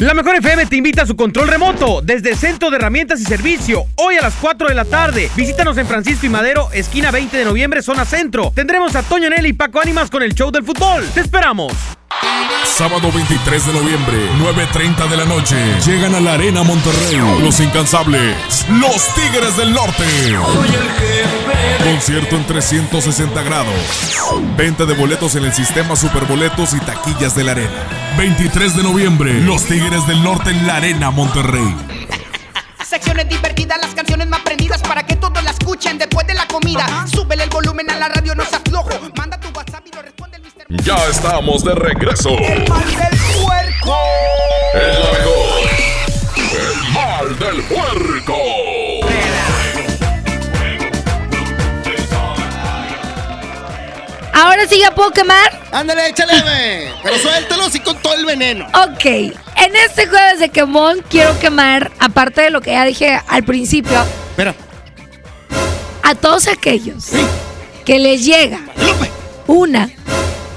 La 0.00 0.14
Mejor 0.14 0.36
FM 0.36 0.66
te 0.66 0.76
invita 0.76 1.02
a 1.02 1.06
su 1.06 1.16
control 1.16 1.48
remoto 1.48 2.00
desde 2.02 2.36
Centro 2.36 2.70
de 2.70 2.76
Herramientas 2.76 3.20
y 3.20 3.24
Servicio. 3.24 3.84
Hoy 3.96 4.16
a 4.16 4.22
las 4.22 4.34
4 4.34 4.68
de 4.68 4.74
la 4.76 4.84
tarde. 4.84 5.28
Visítanos 5.34 5.76
en 5.76 5.88
Francisco 5.88 6.24
y 6.24 6.28
Madero, 6.28 6.68
esquina 6.72 7.10
20 7.10 7.36
de 7.36 7.44
noviembre, 7.44 7.82
zona 7.82 8.04
centro. 8.04 8.52
Tendremos 8.54 8.94
a 8.94 9.02
Toño 9.02 9.28
Nelly 9.28 9.48
y 9.48 9.52
Paco 9.54 9.80
Ánimas 9.80 10.08
con 10.08 10.22
el 10.22 10.34
show 10.34 10.52
del 10.52 10.62
fútbol. 10.62 11.04
¡Te 11.14 11.20
esperamos! 11.20 11.72
Sábado 12.64 13.10
23 13.12 13.66
de 13.66 13.72
noviembre, 13.72 14.16
9.30 14.38 15.08
de 15.08 15.16
la 15.16 15.24
noche. 15.24 15.56
Llegan 15.84 16.14
a 16.14 16.20
la 16.20 16.34
Arena 16.34 16.62
Monterrey. 16.62 17.16
Los 17.42 17.58
incansables. 17.58 18.66
Los 18.70 19.12
Tigres 19.16 19.56
del 19.56 19.72
Norte. 19.72 20.04
Concierto 21.82 22.36
en 22.36 22.46
360 22.46 23.42
grados. 23.42 23.74
Venta 24.56 24.84
de 24.84 24.94
boletos 24.94 25.34
en 25.34 25.44
el 25.44 25.52
sistema 25.52 25.96
Superboletos 25.96 26.72
y 26.74 26.78
taquillas 26.78 27.34
de 27.34 27.42
la 27.42 27.50
Arena. 27.50 27.97
23 28.16 28.76
de 28.76 28.82
noviembre, 28.82 29.34
Los 29.40 29.64
Tigres 29.64 30.06
del 30.06 30.22
Norte 30.22 30.50
en 30.50 30.66
la 30.66 30.76
Arena 30.76 31.10
Monterrey. 31.10 31.74
Secciones 32.84 33.28
divertidas, 33.28 33.78
las 33.80 33.94
canciones 33.94 34.28
más 34.28 34.40
prendidas 34.40 34.80
para 34.82 35.04
que 35.04 35.16
todos 35.16 35.42
la 35.44 35.50
escuchen 35.50 35.98
después 35.98 36.26
de 36.26 36.34
la 36.34 36.46
comida. 36.46 37.06
Súbele 37.06 37.44
el 37.44 37.50
volumen 37.50 37.90
a 37.90 37.96
la 37.96 38.08
radio, 38.08 38.34
no 38.34 38.44
seas 38.44 38.62
flojo. 38.68 38.90
Manda 39.16 39.38
tu 39.38 39.48
WhatsApp 39.56 39.86
y 39.86 39.94
lo 39.94 40.02
responde 40.02 40.38
el 40.38 40.42
Mr. 40.42 40.82
Ya 40.84 40.96
estamos 41.08 41.64
de 41.64 41.74
regreso. 41.74 42.30
El 42.30 42.68
mal 42.68 42.84
del 42.86 43.18
puerco. 43.42 43.96
Es 44.74 44.98
la 44.98 45.12
mejor. 45.18 45.58
El 46.50 46.92
mal 46.92 47.38
del 47.38 47.62
puerco. 47.64 48.57
Ahora 54.38 54.68
sí 54.68 54.78
ya 54.78 54.94
puedo 54.94 55.10
quemar. 55.10 55.60
Ándale, 55.72 56.10
échale. 56.10 56.92
Pero 57.02 57.18
suéltalo 57.18 57.64
así 57.64 57.80
con 57.80 57.96
todo 57.98 58.14
el 58.14 58.24
veneno. 58.24 58.66
Ok. 58.66 59.04
En 59.04 59.76
este 59.84 60.06
jueves 60.06 60.38
de 60.38 60.48
quemón 60.50 61.04
quiero 61.10 61.36
quemar, 61.40 61.90
aparte 61.98 62.42
de 62.42 62.50
lo 62.50 62.60
que 62.60 62.70
ya 62.70 62.84
dije 62.84 63.20
al 63.26 63.42
principio. 63.42 64.00
Espera. 64.30 64.54
A 66.04 66.14
todos 66.14 66.46
aquellos 66.46 67.06
que 67.84 67.98
les 67.98 68.24
llega 68.24 68.60
una 69.48 69.90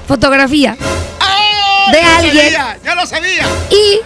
fotografía 0.06 0.76
de 1.90 1.98
ya 1.98 2.16
alguien. 2.18 2.34
Lo 2.36 2.42
sabía, 2.42 2.78
ya 2.84 2.94
lo 2.94 3.06
sabía. 3.06 3.46
Y, 3.70 4.00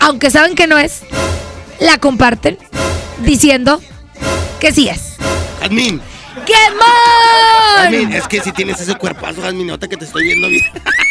aunque 0.00 0.30
saben 0.30 0.54
que 0.54 0.66
no 0.66 0.76
es, 0.76 1.00
la 1.78 1.96
comparten 1.96 2.58
diciendo 3.20 3.80
que 4.60 4.70
sí 4.70 4.88
es. 4.88 5.14
Admin. 5.62 6.09
¡Quemón! 6.46 7.86
Admin, 7.86 8.12
es 8.12 8.26
que 8.28 8.40
si 8.40 8.52
tienes 8.52 8.80
ese 8.80 8.94
cuerpazo, 8.94 9.44
Admin, 9.44 9.66
nota 9.66 9.88
que 9.88 9.96
te 9.96 10.04
estoy 10.04 10.24
viendo 10.24 10.48
bien. 10.48 10.64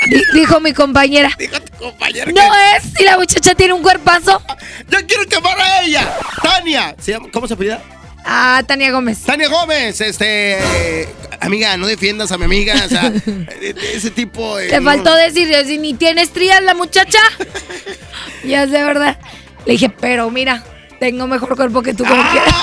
Di- 0.10 0.24
dijo 0.40 0.60
mi 0.60 0.74
compañera. 0.74 1.32
Dijo 1.38 1.60
tu 1.62 1.78
compañera. 1.78 2.32
No 2.32 2.42
es 2.76 2.84
si 2.98 3.04
la 3.04 3.18
muchacha 3.18 3.56
tiene 3.56 3.74
un 3.74 3.82
cuerpazo. 3.82 4.42
Yo 4.90 4.98
quiero 5.08 5.26
quemar 5.26 5.60
a 5.60 5.82
ella. 5.84 6.18
Tania. 6.44 6.96
¿Se 7.00 7.12
llama- 7.12 7.28
¿Cómo 7.32 7.48
se 7.48 7.54
apellida? 7.54 7.82
Ah, 8.26 8.62
Tania 8.68 8.92
Gómez. 8.92 9.22
Tania 9.24 9.48
Gómez, 9.48 10.02
este. 10.02 10.58
eh, 11.02 11.10
amiga, 11.40 11.76
no 11.78 11.88
defiendas 11.88 12.32
a 12.32 12.38
mi 12.38 12.46
amiga. 12.46 12.76
O 12.86 12.90
sea, 12.90 13.12
ese 13.94 14.12
tipo. 14.12 14.60
eh, 14.60 14.70
no. 14.80 14.84
faltó 14.84 15.14
decir, 15.16 15.54
si 15.66 15.78
ni 15.78 15.94
tiene 15.94 16.22
estrías 16.22 16.62
la 16.62 16.74
muchacha. 16.76 17.20
ya 18.44 18.64
es 18.64 18.72
de 18.72 18.84
verdad. 18.84 19.18
Le 19.66 19.74
dije, 19.74 19.90
pero 19.90 20.30
mira, 20.30 20.64
tengo 21.00 21.28
mejor 21.28 21.56
cuerpo 21.56 21.82
que 21.82 21.94
tú 21.94 22.04
como 22.06 22.22
quieras. 22.32 22.54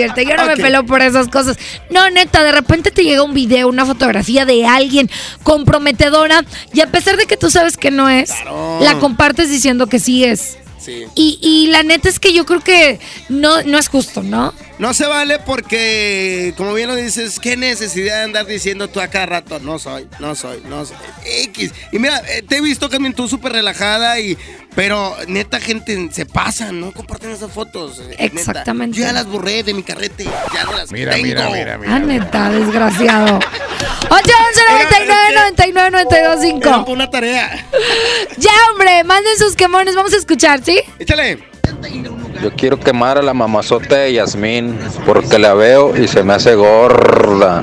Cierto, 0.00 0.20
yo 0.22 0.36
no 0.36 0.46
me 0.46 0.56
peleo 0.56 0.84
por 0.86 1.02
esas 1.02 1.28
cosas. 1.28 1.58
No, 1.90 2.08
neta, 2.10 2.42
de 2.42 2.52
repente 2.52 2.90
te 2.90 3.02
llega 3.02 3.22
un 3.22 3.34
video, 3.34 3.68
una 3.68 3.84
fotografía 3.84 4.44
de 4.44 4.66
alguien 4.66 5.10
comprometedora 5.42 6.44
y 6.72 6.80
a 6.80 6.86
pesar 6.86 7.16
de 7.16 7.26
que 7.26 7.36
tú 7.36 7.50
sabes 7.50 7.76
que 7.76 7.90
no 7.90 8.08
es, 8.08 8.32
la 8.80 8.98
compartes 8.98 9.50
diciendo 9.50 9.86
que 9.86 9.98
sí 9.98 10.24
es. 10.24 10.56
Sí. 10.78 11.04
Y, 11.14 11.38
y 11.42 11.66
la 11.66 11.82
neta 11.82 12.08
es 12.08 12.18
que 12.18 12.32
yo 12.32 12.46
creo 12.46 12.60
que 12.60 13.00
no, 13.28 13.62
no 13.62 13.78
es 13.78 13.88
justo, 13.88 14.22
¿no? 14.22 14.54
No 14.80 14.94
se 14.94 15.06
vale 15.06 15.38
porque, 15.40 16.54
como 16.56 16.72
bien 16.72 16.88
lo 16.88 16.94
dices, 16.96 17.38
qué 17.38 17.54
necesidad 17.54 18.16
de 18.16 18.22
andar 18.24 18.46
diciendo 18.46 18.88
tú 18.88 18.98
a 19.00 19.08
cada 19.08 19.26
rato, 19.26 19.58
no 19.60 19.78
soy, 19.78 20.08
no 20.20 20.34
soy, 20.34 20.62
no 20.66 20.86
soy. 20.86 20.96
X. 21.22 21.70
Y 21.92 21.98
mira, 21.98 22.22
eh, 22.26 22.42
te 22.42 22.56
he 22.56 22.60
visto, 22.62 22.88
Carmen, 22.88 23.12
tú 23.12 23.28
súper 23.28 23.52
relajada 23.52 24.18
y... 24.18 24.38
Pero 24.74 25.14
neta, 25.26 25.60
gente, 25.60 26.08
se 26.12 26.24
pasan, 26.24 26.80
¿no? 26.80 26.92
Comparten 26.92 27.30
esas 27.32 27.52
fotos. 27.52 27.98
eh, 27.98 28.08
neta. 28.08 28.24
Exactamente. 28.24 28.96
Yo 28.96 29.04
ya 29.04 29.12
las 29.12 29.26
borré 29.26 29.62
de 29.64 29.74
mi 29.74 29.82
carrete, 29.82 30.24
ya 30.54 30.64
no 30.64 30.72
las 30.72 30.90
Mira, 30.92 31.12
tengo. 31.12 31.26
mira, 31.50 31.76
mira, 31.76 31.94
Ah, 31.94 31.98
neta, 31.98 32.50
desgraciado. 32.50 33.38
8 34.08 34.32
99 34.70 35.34
99 35.34 35.90
92 35.90 36.38
5. 36.40 36.68
Era 36.68 36.84
por 36.86 36.94
una 36.94 37.10
tarea. 37.10 37.66
Ya, 38.38 38.50
hombre, 38.72 39.04
manden 39.04 39.36
sus 39.36 39.54
quemones. 39.56 39.94
Vamos 39.94 40.14
a 40.14 40.16
escuchar, 40.16 40.64
¿sí? 40.64 40.80
Échale. 40.98 41.44
Yo 42.42 42.50
quiero 42.50 42.80
quemar 42.80 43.18
a 43.18 43.22
la 43.22 43.34
mamazota 43.34 43.96
de 43.96 44.14
Yasmín 44.14 44.78
porque 45.04 45.38
la 45.38 45.52
veo 45.52 45.94
y 45.94 46.08
se 46.08 46.22
me 46.22 46.32
hace 46.32 46.54
gorda. 46.54 47.62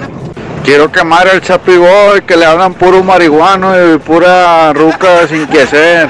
Quiero 0.63 0.91
quemar 0.91 1.27
al 1.27 1.41
Chapi 1.41 1.77
Boy, 1.77 2.21
que 2.27 2.37
le 2.37 2.45
hablan 2.45 2.75
puro 2.75 3.03
marihuano 3.03 3.73
y 3.95 3.97
pura 3.97 4.71
ruca 4.73 5.27
sin 5.27 5.47
que 5.47 5.61
hacer. 5.63 6.09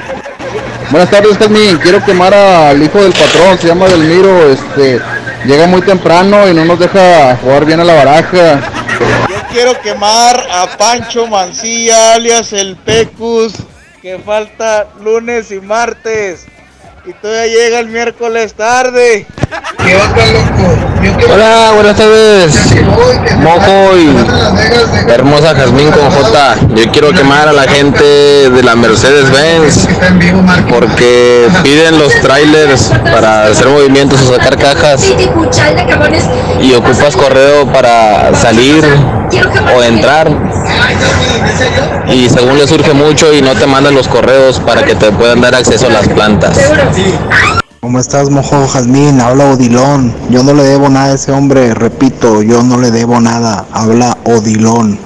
Buenas 0.90 1.10
tardes, 1.10 1.38
Carmen. 1.38 1.78
Quiero 1.78 2.04
quemar 2.04 2.34
al 2.34 2.82
hijo 2.82 3.02
del 3.02 3.12
patrón, 3.12 3.58
se 3.58 3.68
llama 3.68 3.86
Delmiro. 3.86 4.50
Este, 4.50 5.00
llega 5.46 5.66
muy 5.66 5.80
temprano 5.80 6.46
y 6.46 6.52
no 6.52 6.66
nos 6.66 6.78
deja 6.78 7.36
jugar 7.36 7.64
bien 7.64 7.80
a 7.80 7.84
la 7.84 7.94
baraja. 7.94 8.60
Yo 9.30 9.36
quiero 9.50 9.80
quemar 9.80 10.46
a 10.50 10.66
Pancho 10.76 11.26
Mancilla, 11.26 12.14
alias 12.14 12.52
el 12.52 12.76
Pecus, 12.76 13.54
que 14.02 14.18
falta 14.18 14.88
lunes 15.02 15.50
y 15.52 15.60
martes. 15.60 16.46
Y 17.04 17.12
todavía 17.14 17.46
llega 17.46 17.78
el 17.80 17.88
miércoles 17.88 18.54
tarde. 18.54 19.26
¿Qué 19.84 19.94
va 19.94 20.08
loco? 20.08 21.32
Hola, 21.32 21.70
buenas 21.74 21.96
tardes. 21.96 22.54
Mojo 23.38 23.96
y 23.96 25.10
hermosa 25.10 25.54
Jazmín 25.54 25.90
con 25.90 26.10
J. 26.10 26.56
Yo 26.74 26.92
quiero 26.92 27.12
quemar 27.12 27.48
a 27.48 27.52
la 27.52 27.62
gente 27.62 28.04
de 28.04 28.62
la 28.62 28.74
Mercedes-Benz 28.76 29.88
porque 30.68 31.48
piden 31.62 31.98
los 31.98 32.12
trailers 32.20 32.90
para 33.10 33.44
hacer 33.44 33.68
movimientos 33.68 34.20
o 34.22 34.34
sacar 34.34 34.58
cajas 34.58 35.04
y 36.60 36.74
ocupas 36.74 37.16
correo 37.16 37.66
para 37.72 38.34
salir 38.34 38.84
o 39.76 39.82
entrar 39.82 40.28
y 42.10 42.28
según 42.28 42.58
le 42.58 42.66
surge 42.66 42.92
mucho 42.92 43.32
y 43.32 43.42
no 43.42 43.54
te 43.54 43.66
mandan 43.66 43.94
los 43.94 44.08
correos 44.08 44.60
para 44.60 44.84
que 44.84 44.94
te 44.94 45.12
puedan 45.12 45.40
dar 45.40 45.54
acceso 45.54 45.86
a 45.86 45.90
las 45.90 46.08
plantas. 46.08 46.58
¿Cómo 47.80 48.00
estás, 48.00 48.28
mojo 48.28 48.66
Jazmín? 48.66 49.20
Habla 49.20 49.52
Odilón. 49.52 50.12
Yo 50.30 50.42
no 50.42 50.52
le 50.52 50.64
debo 50.64 50.88
nada 50.88 51.12
a 51.12 51.14
ese 51.14 51.32
hombre, 51.32 51.74
repito, 51.74 52.42
yo 52.42 52.62
no 52.62 52.78
le 52.78 52.90
debo 52.90 53.20
nada. 53.20 53.66
Habla 53.72 54.18
Odilón. 54.24 54.98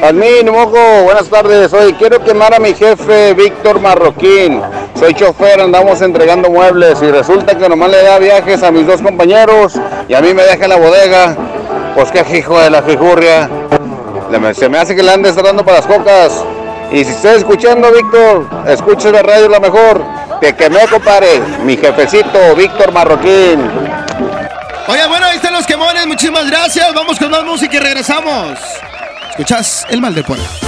Jazmín, 0.00 0.50
mojo, 0.50 1.04
buenas 1.04 1.28
tardes. 1.28 1.72
Hoy 1.72 1.92
quiero 1.94 2.24
quemar 2.24 2.54
a 2.54 2.60
mi 2.60 2.72
jefe 2.72 3.34
Víctor 3.34 3.80
Marroquín. 3.80 4.62
Soy 4.98 5.12
chofer, 5.14 5.60
andamos 5.60 6.00
entregando 6.00 6.48
muebles 6.48 7.02
y 7.02 7.10
resulta 7.10 7.58
que 7.58 7.68
nomás 7.68 7.90
le 7.90 8.02
da 8.02 8.18
viajes 8.18 8.62
a 8.62 8.70
mis 8.70 8.86
dos 8.86 9.02
compañeros 9.02 9.74
y 10.08 10.14
a 10.14 10.20
mí 10.20 10.32
me 10.34 10.42
deja 10.44 10.64
en 10.64 10.70
la 10.70 10.76
bodega. 10.76 11.36
Pues 11.94 12.10
qué 12.10 12.38
hijo 12.38 12.58
de 12.58 12.70
la 12.70 12.82
fijurria. 12.82 13.50
Se 14.54 14.68
me 14.68 14.78
hace 14.78 14.94
que 14.94 15.02
le 15.02 15.12
andes 15.12 15.34
dando 15.36 15.64
para 15.64 15.78
las 15.78 15.86
cocas. 15.86 16.44
Y 16.90 17.04
si 17.04 17.10
estás 17.10 17.38
escuchando, 17.38 17.90
Víctor, 17.92 18.46
escucha 18.66 19.10
la 19.10 19.22
radio 19.22 19.48
la 19.48 19.60
mejor. 19.60 20.04
Te 20.40 20.54
quemé, 20.54 20.86
compadre. 20.88 21.40
Mi 21.64 21.76
jefecito, 21.76 22.54
Víctor 22.56 22.92
Marroquín. 22.92 23.70
Oye, 24.86 25.06
bueno, 25.06 25.26
ahí 25.26 25.36
están 25.36 25.52
los 25.52 25.66
quemones. 25.66 26.06
Muchísimas 26.06 26.48
gracias. 26.48 26.94
Vamos 26.94 27.18
con 27.18 27.30
más 27.30 27.44
música 27.44 27.76
y 27.76 27.80
regresamos. 27.80 28.58
Escuchas 29.30 29.86
el 29.90 30.00
mal 30.00 30.14
del 30.14 30.24
pueblo. 30.24 30.67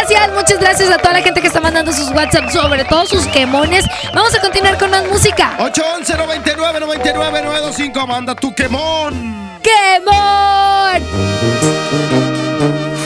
Gracias, 0.00 0.32
muchas 0.34 0.58
gracias 0.58 0.90
a 0.90 0.98
toda 0.98 1.14
la 1.14 1.22
gente 1.22 1.40
que 1.40 1.46
está 1.46 1.60
mandando 1.60 1.92
sus 1.92 2.10
WhatsApp, 2.10 2.50
sobre 2.50 2.84
todo 2.84 3.06
sus 3.06 3.26
quemones. 3.26 3.84
Vamos 4.14 4.34
a 4.34 4.40
continuar 4.40 4.78
con 4.78 4.90
más 4.90 5.06
música. 5.06 5.56
811 5.58 6.16
99 6.16 6.80
99 6.80 7.42
925 7.42 8.06
Manda 8.06 8.34
tu 8.34 8.54
quemón. 8.54 9.60
¡Quemón! 9.62 11.02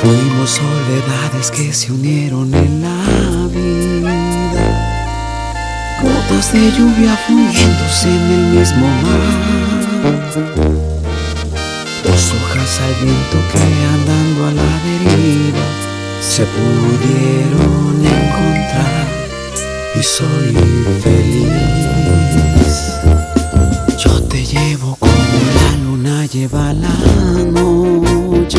Fuimos 0.01 0.51
soledades 0.51 1.51
que 1.51 1.73
se 1.73 1.93
unieron 1.93 2.55
en 2.55 2.83
la 2.83 3.49
vida. 3.49 4.15
Gotas 6.03 6.53
de 6.53 6.71
lluvia 6.73 7.17
fundiéndose 7.27 8.09
en 8.09 8.33
el 8.33 8.59
mismo 8.59 8.87
mar. 8.87 9.21
Dos 12.05 12.33
hojas 12.35 12.81
al 12.81 12.95
viento 13.05 13.39
que 13.51 13.59
andando 13.95 14.47
a 14.47 14.53
la 14.53 14.79
deriva 14.85 15.84
se 16.27 16.45
pudieron 16.47 18.03
encontrar 18.03 19.07
y 19.95 20.03
soy 20.03 20.57
feliz. 21.03 22.75
Yo 24.03 24.23
te 24.23 24.45
llevo 24.45 24.97
como 24.99 25.13
la 25.61 25.77
luna 25.85 26.27
lleva 26.27 26.73
la 26.73 26.97
noche 27.45 28.59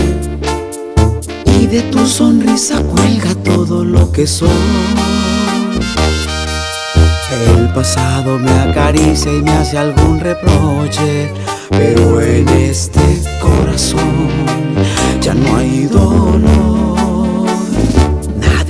y 1.60 1.66
de 1.66 1.82
tu 1.92 2.06
sonrisa 2.06 2.82
cuelga 2.82 3.34
todo 3.44 3.84
lo 3.84 4.12
que 4.12 4.28
soy. 4.28 4.50
El 7.58 7.74
pasado 7.74 8.38
me 8.40 8.52
acaricia 8.52 9.34
y 9.34 9.42
me 9.42 9.52
hace 9.52 9.78
algún 9.78 10.20
reproche, 10.20 11.32
pero 11.72 12.22
en 12.22 12.48
este 12.48 13.22
corazón 13.42 14.30
ya 15.20 15.34
no 15.34 15.58
hay 15.58 15.88
dolor. 15.88 16.95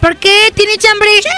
¿por 0.00 0.16
qué? 0.16 0.52
¿Tienes 0.54 0.84
hambre? 0.84 1.08
Sí, 1.22 1.28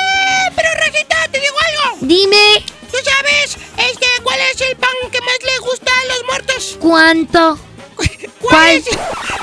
pero 0.55 0.69
Rajita, 0.75 1.17
te 1.31 1.41
digo 1.41 1.57
algo. 1.69 1.99
Dime. 2.01 2.65
¿Tú 2.91 2.97
sabes 3.05 3.59
este, 3.77 4.07
cuál 4.23 4.39
es 4.53 4.61
el 4.61 4.77
pan 4.77 4.91
que 5.13 5.21
más 5.21 5.37
le 5.45 5.59
gusta 5.59 5.91
a 5.93 6.05
los 6.07 6.25
muertos? 6.27 6.79
¿Cuánto? 6.81 7.59
¿Cuál? 8.41 8.83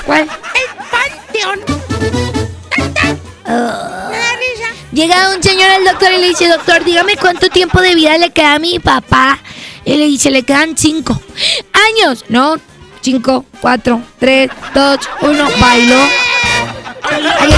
¿Cuál? 0.04 0.22
El 0.22 0.66
panteón. 0.90 1.60
Ah. 3.46 4.08
Me 4.10 4.18
da 4.18 4.32
risa. 4.36 4.68
Llega 4.92 5.36
un 5.36 5.42
señor 5.42 5.70
al 5.70 5.84
doctor 5.84 6.12
y 6.12 6.18
le 6.18 6.28
dice, 6.28 6.48
doctor, 6.48 6.84
dígame 6.84 7.16
cuánto 7.16 7.48
tiempo 7.48 7.80
de 7.80 7.94
vida 7.94 8.18
le 8.18 8.30
queda 8.30 8.54
a 8.54 8.58
mi 8.58 8.78
papá. 8.80 9.38
Y 9.84 9.96
le 9.96 10.06
dice, 10.06 10.30
le 10.30 10.42
quedan 10.42 10.76
cinco 10.76 11.20
años. 11.72 12.24
No, 12.28 12.56
cinco, 13.02 13.44
cuatro, 13.60 14.02
tres, 14.18 14.50
dos, 14.74 14.98
uno, 15.20 15.48
bailo. 15.60 15.96
Ay, 17.08 17.52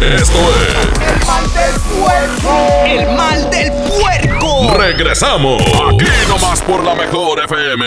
Esto 0.00 0.38
es 0.38 1.10
El 1.10 1.26
mal 1.26 1.52
del 1.52 1.80
puerco. 1.80 2.84
El 2.86 3.16
mal 3.16 3.50
del 3.50 3.70
puerco. 3.70 4.74
Regresamos. 4.78 5.60
Aquí 5.62 6.06
nomás 6.26 6.62
por 6.62 6.82
la 6.82 6.94
mejor 6.94 7.44
FM. 7.44 7.86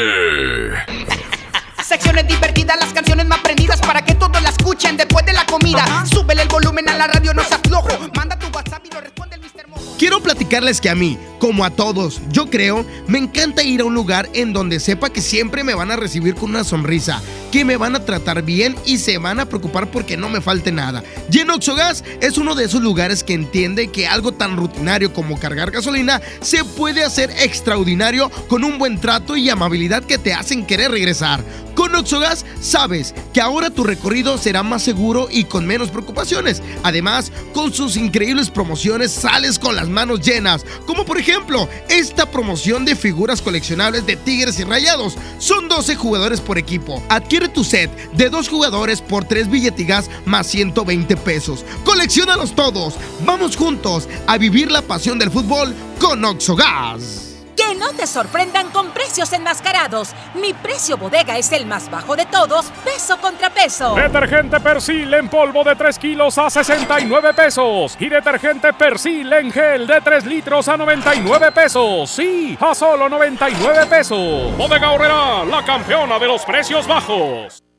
Secciones 1.84 2.28
divertidas, 2.28 2.78
las 2.80 2.93
canciones 2.93 3.26
más 3.26 3.39
prendidas 3.39 3.82
para 3.82 4.05
que 4.05 4.14
todos 4.14 4.41
la 4.43 4.49
escuchen 4.49 4.95
después 4.95 5.26
de 5.26 5.34
la 5.34 5.45
comida. 5.47 6.05
Súbele 6.05 6.43
el 6.43 6.49
volumen 6.49 6.88
a 6.88 6.95
la 6.95 7.07
radio, 7.07 7.34
no 7.34 7.43
se 7.43 7.55
aflojo. 7.55 7.89
Manda 8.16 8.38
tu 8.38 8.47
WhatsApp 8.47 8.86
y 8.86 8.93
lo 8.93 9.01
responde 9.01 9.36
el. 9.36 9.53
Quiero 9.97 10.22
platicarles 10.22 10.82
que 10.82 10.89
a 10.89 10.95
mí, 10.95 11.18
como 11.39 11.64
a 11.64 11.70
todos, 11.70 12.22
yo 12.30 12.49
creo, 12.49 12.86
me 13.07 13.18
encanta 13.18 13.64
ir 13.64 13.82
a 13.82 13.86
un 13.86 13.93
lugar 13.93 14.30
en 14.34 14.53
donde 14.53 14.80
sepa 14.80 15.09
que 15.09 15.22
siempre 15.22 15.64
me 15.64 15.76
van 15.76 15.91
a 15.91 15.95
recibir 15.95 16.36
con 16.36 16.49
una 16.49 16.64
sonrisa, 16.64 17.22
que 17.51 17.64
me 17.64 17.78
van 17.78 17.95
a 17.95 18.03
tratar 18.03 18.43
bien 18.43 18.76
y 18.86 18.97
se 18.97 19.18
van 19.18 19.39
a 19.39 19.45
preocupar 19.45 19.91
porque 19.91 20.18
no 20.18 20.30
me 20.30 20.41
falte 20.41 20.72
nada. 20.72 21.03
Y 21.32 21.39
en 21.39 21.51
Oxogas 21.51 22.03
es 22.22 22.38
uno 22.38 22.55
de 22.55 22.66
esos 22.66 22.82
lugares 22.82 23.24
que 23.24 23.34
entiende 23.34 23.89
que 23.89 24.07
algo 24.07 24.34
tan 24.34 24.57
rutinario 24.57 25.14
como 25.14 25.39
cargar 25.39 25.72
gasolina 25.72 26.22
se 26.41 26.64
puede 26.66 27.03
hacer 27.03 27.30
extraordinario 27.39 28.30
con 28.47 28.64
un 28.64 28.78
buen 28.78 28.99
trato 28.99 29.38
y 29.38 29.49
amabilidad 29.49 30.03
que 30.03 30.18
te 30.18 30.34
hacen 30.34 30.66
querer 30.66 30.91
regresar. 30.91 31.43
Con 31.76 31.95
Oxogas 31.95 32.45
sabes 32.61 33.16
que 33.34 33.41
ahora 33.41 33.72
tu 33.72 33.84
recorrido 33.84 34.38
será 34.38 34.61
más 34.61 34.84
seguro 34.84 35.28
y 35.32 35.45
con 35.45 35.66
menos 35.66 35.89
preocupaciones. 35.89 36.61
Además, 36.84 37.32
con 37.53 37.74
sus 37.74 37.97
increíbles 37.97 38.51
promociones 38.51 39.11
sales 39.11 39.53
con 39.60 39.76
las 39.76 39.89
manos 39.89 40.22
llenas, 40.22 40.66
como 40.86 41.06
por 41.06 41.18
ejemplo 41.18 41.68
esta 41.89 42.30
promoción 42.30 42.86
de 42.86 42.95
figuras 42.95 43.41
coleccionables 43.41 44.06
de 44.06 44.16
Tigres 44.16 44.60
y 44.60 44.64
Rayados. 44.64 45.16
Son 45.39 45.68
12 45.68 45.95
jugadores 45.95 46.41
por 46.41 46.58
equipo. 46.58 47.04
Adquiere 47.10 47.49
tu 47.49 47.64
set 47.64 47.89
de 48.14 48.30
dos 48.30 48.49
jugadores 48.49 49.01
por 49.01 49.26
3 49.26 49.49
billetigas 49.49 50.10
más 50.26 50.47
120 50.47 51.18
pesos. 51.18 51.66
Colecciónalos 51.84 52.56
todos. 52.56 52.95
Vamos 53.26 53.56
juntos 53.56 54.08
a 54.28 54.38
vivir 54.38 54.72
la 54.72 54.82
pasión 54.82 55.20
del 55.20 55.32
fútbol 55.32 55.74
con 55.99 56.24
Oxogas. 56.26 57.22
Que 57.56 57.76
no 57.76 57.93
te 57.93 58.08
sorprendan 58.08 58.70
con 58.72 58.89
precios 58.91 59.32
enmascarados. 59.34 60.14
Mi 60.36 60.54
precio 60.54 60.97
bodega 60.97 61.38
es 61.38 61.51
el 61.51 61.66
más 61.66 61.89
bajo 61.89 62.16
de 62.16 62.26
todos, 62.26 62.66
peso 62.84 63.18
contra 63.20 63.49
peso. 63.49 63.95
Detergente 63.95 64.60
Persil 64.60 65.14
en 65.14 65.30
polvo 65.30 65.64
de 65.64 65.76
3 65.76 65.99
kilos 65.99 66.38
a 66.38 66.49
69 66.49 67.34
pesos. 67.34 67.95
Y 67.99 68.10
detergente 68.10 68.74
Persil 68.74 69.32
en 69.34 69.51
gel 69.51 69.88
de 69.88 70.01
3 70.01 70.26
litros 70.26 70.68
a 70.68 70.78
99 70.78 71.51
pesos. 71.51 72.10
Sí, 72.10 72.58
a 72.60 72.74
solo 72.76 73.08
99 73.08 73.86
pesos. 73.88 74.58
Bodega 74.58 74.91
Horrera, 74.91 75.45
la 75.45 75.64
campeona 75.64 76.20
de 76.20 76.28
los 76.28 76.43
precios 76.43 76.88
bajos. 76.88 77.62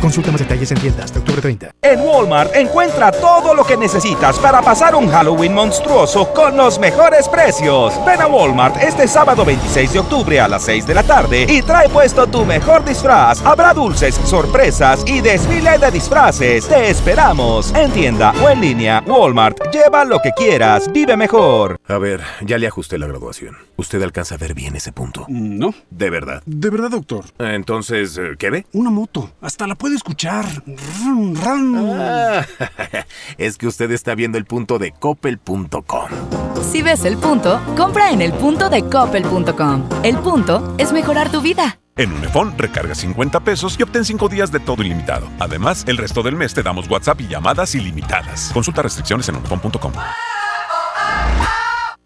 Consulta 0.00 0.32
más 0.32 0.40
detalles 0.40 0.70
en 0.72 0.78
tiendas 0.78 1.04
hasta 1.06 1.18
octubre 1.18 1.42
30. 1.42 1.74
En 1.82 2.00
Walmart 2.00 2.54
encuentra 2.56 3.12
todo 3.12 3.54
lo 3.54 3.64
que 3.64 3.76
necesitas 3.76 4.38
para 4.38 4.62
pasar 4.62 4.94
un 4.94 5.08
Halloween 5.10 5.52
monstruoso 5.52 6.32
con 6.32 6.56
los 6.56 6.78
mejores 6.78 7.28
precios. 7.28 7.92
Ven 8.06 8.20
a 8.22 8.26
Walmart 8.26 8.76
este 8.82 9.06
sábado 9.06 9.44
26 9.44 9.92
de 9.92 9.98
octubre 9.98 10.40
a 10.40 10.48
las 10.48 10.62
6 10.64 10.86
de 10.86 10.94
la 10.94 11.02
tarde 11.02 11.46
y 11.48 11.60
trae 11.60 11.88
puesto 11.90 12.26
tu 12.26 12.46
mejor 12.46 12.84
disfraz. 12.84 13.44
Habrá 13.44 13.74
dulces, 13.74 14.14
sorpresas 14.24 15.04
y 15.06 15.20
desfile 15.20 15.78
de 15.78 15.90
disfraces. 15.90 16.66
Te 16.66 16.90
esperamos 16.90 17.74
en 17.74 17.90
tienda 17.92 18.32
o 18.42 18.48
en 18.48 18.60
línea. 18.60 19.04
Walmart, 19.06 19.70
lleva 19.70 20.04
lo 20.06 20.18
que 20.20 20.32
quieras, 20.32 20.90
vive 20.90 21.16
mejor. 21.16 21.78
A 21.88 21.98
ver, 21.98 22.22
ya 22.40 22.56
le 22.56 22.66
ajusté 22.66 22.96
la 22.96 23.06
graduación. 23.06 23.56
¿Usted 23.76 24.02
alcanza 24.02 24.34
a 24.34 24.38
ver 24.38 24.54
bien 24.54 24.76
ese 24.76 24.92
punto? 24.92 25.26
No. 25.28 25.74
¿De 25.90 26.10
verdad? 26.10 26.42
De 26.46 26.70
verdad, 26.70 26.90
doctor. 26.90 27.24
Entonces, 27.38 28.16
eh, 28.18 28.36
¿qué 28.38 28.50
ve? 28.50 28.66
Una 28.72 28.90
moto. 28.90 29.30
Hasta 29.40 29.66
la 29.66 29.74
puede 29.74 29.89
escuchar. 29.94 30.46
Rum, 31.04 31.34
rum. 31.34 31.90
Ah, 31.98 32.46
es 33.38 33.58
que 33.58 33.66
usted 33.66 33.90
está 33.90 34.14
viendo 34.14 34.38
el 34.38 34.44
punto 34.44 34.78
de 34.78 34.92
coppel.com. 34.92 36.08
Si 36.70 36.82
ves 36.82 37.04
el 37.04 37.16
punto, 37.16 37.60
compra 37.76 38.10
en 38.10 38.22
el 38.22 38.32
punto 38.32 38.68
de 38.68 38.82
coppel.com. 38.82 39.88
El 40.02 40.18
punto 40.18 40.74
es 40.78 40.92
mejorar 40.92 41.30
tu 41.30 41.40
vida. 41.40 41.78
En 41.96 42.12
Unifón, 42.12 42.56
recarga 42.56 42.94
50 42.94 43.40
pesos 43.40 43.76
y 43.78 43.82
obtén 43.82 44.04
5 44.04 44.28
días 44.28 44.50
de 44.50 44.60
todo 44.60 44.82
ilimitado. 44.82 45.28
Además, 45.38 45.84
el 45.86 45.98
resto 45.98 46.22
del 46.22 46.36
mes 46.36 46.54
te 46.54 46.62
damos 46.62 46.88
WhatsApp 46.88 47.20
y 47.20 47.28
llamadas 47.28 47.74
ilimitadas. 47.74 48.50
Consulta 48.54 48.82
restricciones 48.82 49.28
en 49.28 49.36
unifón.com. 49.36 49.92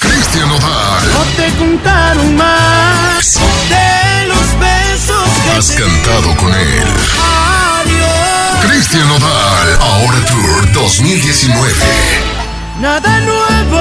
Cristian 0.00 0.50
Odal. 0.50 1.12
No 1.12 1.24
te 1.36 1.56
contaron 1.56 2.36
más 2.36 3.34
de 3.68 4.26
los 4.28 4.58
besos 4.60 5.28
que 5.44 5.50
Has 5.50 5.70
cantado 5.72 6.36
con 6.36 6.54
él. 6.54 6.84
Cristian 8.68 9.10
Odal, 9.10 9.78
Ahora 9.80 10.24
Tour 10.26 10.72
2019. 10.72 11.72
Nada 12.80 13.20
nuevo. 13.20 13.78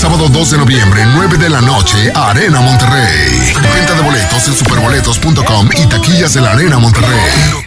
Sábado 0.00 0.28
2 0.28 0.50
de 0.52 0.58
noviembre, 0.58 1.04
9 1.14 1.38
de 1.38 1.50
la 1.50 1.60
noche, 1.60 2.12
Arena 2.14 2.60
Monterrey. 2.60 3.52
Venta 3.74 3.94
de 3.94 4.02
boletos 4.02 4.46
en 4.48 4.54
superboletos.com 4.54 5.68
y 5.76 5.86
taquillas 5.86 6.34
de 6.34 6.40
la 6.40 6.52
Arena 6.52 6.78
Monterrey. 6.78 7.66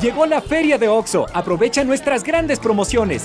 Llegó 0.00 0.24
la 0.26 0.40
feria 0.40 0.78
de 0.78 0.88
OXO. 0.88 1.26
Aprovecha 1.34 1.82
nuestras 1.84 2.22
grandes 2.22 2.58
promociones. 2.58 3.24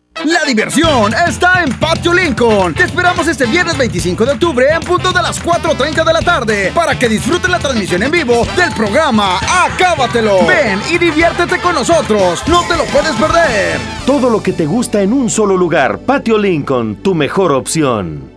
La 0.25 0.45
diversión 0.45 1.13
está 1.27 1.63
en 1.63 1.73
Patio 1.79 2.13
Lincoln. 2.13 2.75
Te 2.75 2.83
esperamos 2.83 3.27
este 3.27 3.45
viernes 3.45 3.75
25 3.75 4.25
de 4.25 4.33
octubre 4.33 4.67
en 4.69 4.81
punto 4.81 5.11
de 5.11 5.21
las 5.21 5.43
4.30 5.43 6.03
de 6.03 6.13
la 6.13 6.21
tarde 6.21 6.71
para 6.75 6.97
que 6.97 7.09
disfrutes 7.09 7.49
la 7.49 7.57
transmisión 7.57 8.03
en 8.03 8.11
vivo 8.11 8.45
del 8.55 8.71
programa 8.73 9.39
Acábatelo. 9.39 10.45
Ven 10.45 10.79
y 10.91 10.99
diviértete 10.99 11.59
con 11.59 11.73
nosotros. 11.73 12.43
No 12.47 12.61
te 12.67 12.77
lo 12.77 12.83
puedes 12.85 13.15
perder. 13.15 13.79
Todo 14.05 14.29
lo 14.29 14.43
que 14.43 14.53
te 14.53 14.65
gusta 14.67 15.01
en 15.01 15.11
un 15.11 15.29
solo 15.29 15.57
lugar. 15.57 15.99
Patio 15.99 16.37
Lincoln, 16.37 16.97
tu 16.97 17.15
mejor 17.15 17.51
opción. 17.51 18.30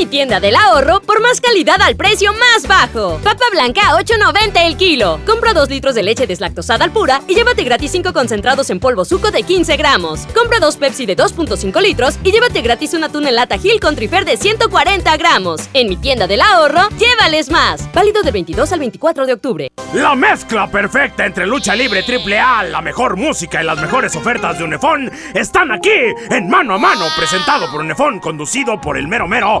Mi 0.00 0.06
tienda 0.06 0.40
del 0.40 0.56
ahorro 0.56 1.02
por 1.02 1.20
más 1.20 1.42
calidad 1.42 1.82
al 1.82 1.94
precio 1.94 2.32
más 2.32 2.66
bajo. 2.66 3.20
Papa 3.22 3.44
blanca 3.52 3.82
a 3.82 4.00
8.90 4.00 4.64
el 4.64 4.78
kilo. 4.78 5.20
Compra 5.26 5.52
2 5.52 5.68
litros 5.68 5.94
de 5.94 6.02
leche 6.02 6.26
deslactosada 6.26 6.86
al 6.86 6.90
pura 6.90 7.20
y 7.28 7.34
llévate 7.34 7.64
gratis 7.64 7.90
5 7.90 8.14
concentrados 8.14 8.70
en 8.70 8.80
polvo 8.80 9.04
suco 9.04 9.30
de 9.30 9.42
15 9.42 9.76
gramos. 9.76 10.20
Compra 10.34 10.58
2 10.58 10.76
Pepsi 10.78 11.04
de 11.04 11.18
2.5 11.18 11.82
litros 11.82 12.18
y 12.24 12.32
llévate 12.32 12.62
gratis 12.62 12.94
una 12.94 13.10
tuna 13.10 13.28
en 13.28 13.34
lata 13.34 13.58
Gil 13.58 13.78
con 13.78 13.94
trifer 13.94 14.24
de 14.24 14.38
140 14.38 15.14
gramos. 15.18 15.68
En 15.74 15.90
mi 15.90 15.98
tienda 15.98 16.26
del 16.26 16.40
ahorro, 16.40 16.88
llévales 16.98 17.50
más. 17.50 17.86
Válido 17.92 18.22
del 18.22 18.32
22 18.32 18.72
al 18.72 18.78
24 18.78 19.26
de 19.26 19.34
octubre. 19.34 19.70
La 19.92 20.14
mezcla 20.14 20.70
perfecta 20.70 21.26
entre 21.26 21.46
lucha 21.46 21.74
libre 21.74 22.02
triple 22.04 22.38
A, 22.38 22.62
la 22.62 22.80
mejor 22.80 23.18
música 23.18 23.60
y 23.60 23.66
las 23.66 23.78
mejores 23.78 24.16
ofertas 24.16 24.56
de 24.56 24.64
Unefón 24.64 25.10
están 25.34 25.72
aquí 25.72 25.90
en 26.30 26.48
Mano 26.48 26.76
a 26.76 26.78
Mano, 26.78 27.04
presentado 27.18 27.70
por 27.70 27.80
Unefón, 27.80 28.18
conducido 28.18 28.80
por 28.80 28.96
el 28.96 29.06
mero 29.06 29.28
mero, 29.28 29.60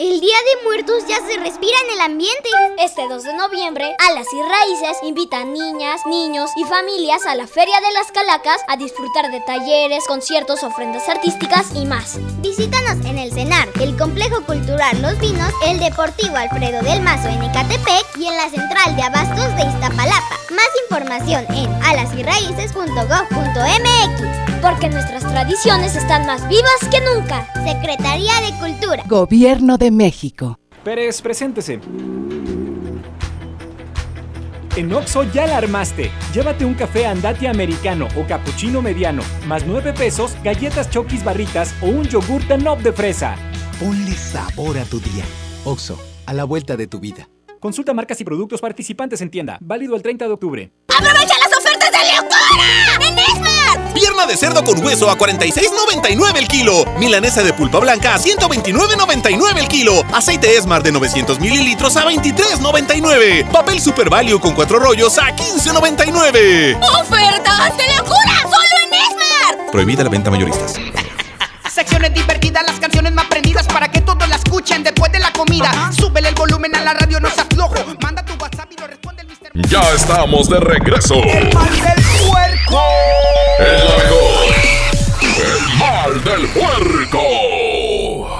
El 0.00 0.18
Día 0.18 0.34
de 0.34 0.64
Muertos 0.64 1.04
ya 1.06 1.16
se 1.16 1.38
respira 1.38 1.76
en 1.84 1.90
el 1.96 2.00
ambiente. 2.00 2.48
Este 2.78 3.06
2 3.06 3.22
de 3.22 3.34
noviembre, 3.34 3.94
Alas 4.08 4.28
y 4.32 4.40
Raíces 4.40 4.96
invita 5.02 5.40
a 5.40 5.44
niñas, 5.44 6.00
niños 6.06 6.48
y 6.56 6.64
familias 6.64 7.26
a 7.26 7.34
la 7.34 7.46
Feria 7.46 7.78
de 7.82 7.92
las 7.92 8.10
Calacas 8.10 8.62
a 8.66 8.78
disfrutar 8.78 9.30
de 9.30 9.40
talleres, 9.40 10.06
conciertos, 10.06 10.64
ofrendas 10.64 11.06
artísticas 11.06 11.72
y 11.74 11.84
más. 11.84 12.18
Visítanos 12.40 13.04
en 13.04 13.18
el 13.18 13.30
CENAR, 13.30 13.68
el 13.78 13.94
Complejo 13.94 14.42
Cultural 14.46 15.02
Los 15.02 15.20
Vinos, 15.20 15.52
el 15.66 15.78
Deportivo 15.78 16.34
Alfredo 16.34 16.80
del 16.80 17.02
Mazo 17.02 17.28
en 17.28 17.42
Ecatepec 17.42 18.16
y 18.16 18.24
en 18.24 18.38
la 18.38 18.48
Central 18.48 18.96
de 18.96 19.02
Abastos 19.02 19.54
de 19.56 19.64
Iztapalapa. 19.64 20.38
Más 20.48 20.70
información 20.88 21.44
en 21.50 21.70
alasyraíces.gov.mx. 21.84 24.40
Porque 24.62 24.88
nuestras 24.90 25.22
tradiciones 25.22 25.96
están 25.96 26.26
más 26.26 26.46
vivas 26.46 26.78
que 26.90 27.00
nunca. 27.00 27.46
Secretaría 27.64 28.42
de 28.42 28.52
Cultura. 28.58 29.02
Gobierno 29.06 29.78
de 29.78 29.89
México. 29.90 30.58
Pérez, 30.84 31.20
preséntese. 31.20 31.80
En 34.76 34.92
Oxo 34.92 35.24
ya 35.24 35.46
la 35.46 35.56
armaste. 35.58 36.10
Llévate 36.32 36.64
un 36.64 36.74
café 36.74 37.06
andati 37.06 37.46
americano 37.46 38.06
o 38.16 38.24
cappuccino 38.26 38.80
mediano, 38.80 39.22
más 39.46 39.66
9 39.66 39.92
pesos, 39.92 40.36
galletas 40.44 40.88
chokis 40.90 41.24
barritas 41.24 41.74
o 41.82 41.86
un 41.86 42.04
yogur 42.04 42.46
Danop 42.46 42.80
de 42.80 42.92
fresa. 42.92 43.36
Ponle 43.80 44.12
sabor 44.12 44.78
a 44.78 44.84
tu 44.84 45.00
día. 45.00 45.24
Oxo, 45.64 45.98
a 46.26 46.32
la 46.32 46.44
vuelta 46.44 46.76
de 46.76 46.86
tu 46.86 47.00
vida. 47.00 47.28
Consulta 47.58 47.92
marcas 47.92 48.20
y 48.20 48.24
productos 48.24 48.60
participantes 48.60 49.20
en 49.20 49.30
tienda. 49.30 49.58
Válido 49.60 49.94
el 49.94 50.02
30 50.02 50.26
de 50.26 50.32
octubre. 50.32 50.72
¡Aprovecha 50.88 51.34
las 51.42 51.49
locura! 52.02 52.98
¡En! 53.00 53.20
Pierna 53.94 54.24
de 54.26 54.36
cerdo 54.36 54.64
con 54.64 54.82
hueso 54.84 55.10
a 55.10 55.18
46.99 55.18 56.36
el 56.36 56.48
kilo. 56.48 56.84
Milanesa 56.98 57.42
de 57.42 57.52
pulpa 57.52 57.78
blanca 57.80 58.14
a 58.14 58.18
129.99 58.18 59.58
el 59.58 59.68
kilo. 59.68 60.04
Aceite 60.12 60.56
Esmar 60.56 60.82
de 60.82 60.92
900 60.92 61.40
mililitros 61.40 61.96
a 61.96 62.04
23.99. 62.06 63.50
Papel 63.50 63.80
Super 63.80 64.08
Value 64.08 64.40
con 64.40 64.54
cuatro 64.54 64.78
rollos 64.78 65.18
a 65.18 65.34
15.99. 65.36 66.78
¡Ofertas 67.00 67.76
de 67.76 67.96
locura! 67.96 68.40
¡Solo 68.42 68.76
en 68.84 68.94
Esmar! 68.94 69.70
Prohibida 69.72 70.04
la 70.04 70.10
venta 70.10 70.30
mayoristas. 70.30 70.74
Secciones 71.70 72.14
divertidas, 72.14 72.64
las 72.66 72.80
canciones 72.80 73.12
más 73.12 73.26
prendidas 73.26 73.66
para 73.66 73.88
que 73.88 74.00
todos 74.00 74.28
la 74.28 74.36
escuchen 74.36 74.82
después 74.82 75.12
de 75.12 75.18
la 75.18 75.32
comida. 75.32 75.90
Súbele 75.96 76.28
el 76.28 76.34
volumen 76.34 76.74
a 76.74 76.80
la 76.80 76.94
radio, 76.94 77.20
no 77.20 77.30
se 77.30 77.40
aflojo. 77.40 77.74
Manda 78.02 78.24
Ya 79.54 79.80
estamos 79.94 80.48
de 80.48 80.60
regreso. 80.60 81.14
El 81.24 81.52
mal 81.52 81.74
del 81.74 82.04
puerco. 82.28 82.82
El 83.58 83.82
mejor. 83.98 84.54
El 85.36 85.78
mal 85.78 86.24
del 86.24 86.46
puerco. 86.50 88.38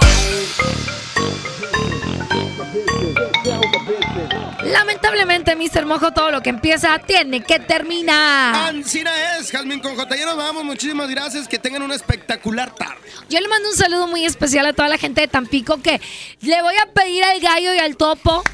Lamentablemente, 4.63 5.57
Mr. 5.57 5.85
Mojo, 5.85 6.13
todo 6.13 6.31
lo 6.31 6.43
que 6.43 6.51
empieza 6.51 6.97
tiene 7.01 7.43
que 7.43 7.59
terminar. 7.59 8.55
Ancina 8.55 9.11
es, 9.37 9.51
Jazmín 9.51 9.81
con 9.81 9.97
J. 9.97 10.17
Ya 10.17 10.27
nos 10.27 10.37
vamos. 10.37 10.63
Muchísimas 10.63 11.11
gracias. 11.11 11.49
Que 11.49 11.59
tengan 11.59 11.83
una 11.83 11.97
espectacular 11.97 12.73
tarde. 12.73 13.01
Yo 13.29 13.41
le 13.41 13.49
mando 13.49 13.69
un 13.69 13.77
saludo 13.77 14.07
muy 14.07 14.25
especial 14.25 14.65
a 14.67 14.73
toda 14.73 14.89
la 14.89 14.97
gente 14.97 15.23
de 15.23 15.29
Tampico 15.29 15.83
que 15.83 16.01
le 16.41 16.63
voy 16.63 16.77
a 16.77 16.87
pedir 16.93 17.25
al 17.25 17.41
gallo 17.41 17.75
y 17.75 17.79
al 17.79 17.97
topo. 17.97 18.45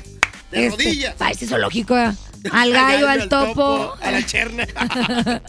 De 0.50 0.68
este, 0.68 0.84
rodillas. 0.84 1.14
Parece 1.16 1.46
zoológico. 1.46 1.98
¿eh? 1.98 2.12
Al 2.52 2.72
gallo, 2.72 3.08
al 3.08 3.28
topo. 3.28 3.94
A 4.00 4.10
la 4.10 4.24
cherna. 4.24 4.66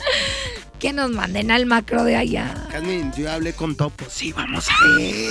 que 0.80 0.94
nos 0.94 1.12
manden 1.12 1.52
al 1.52 1.66
macro 1.66 2.04
de 2.04 2.16
allá. 2.16 2.54
Jazmín, 2.72 3.12
yo 3.18 3.32
hablé 3.32 3.54
con 3.54 3.76
Topo. 3.76 4.06
Sí, 4.10 4.32
vamos 4.32 4.68
a 4.70 4.98
ver. 4.98 5.30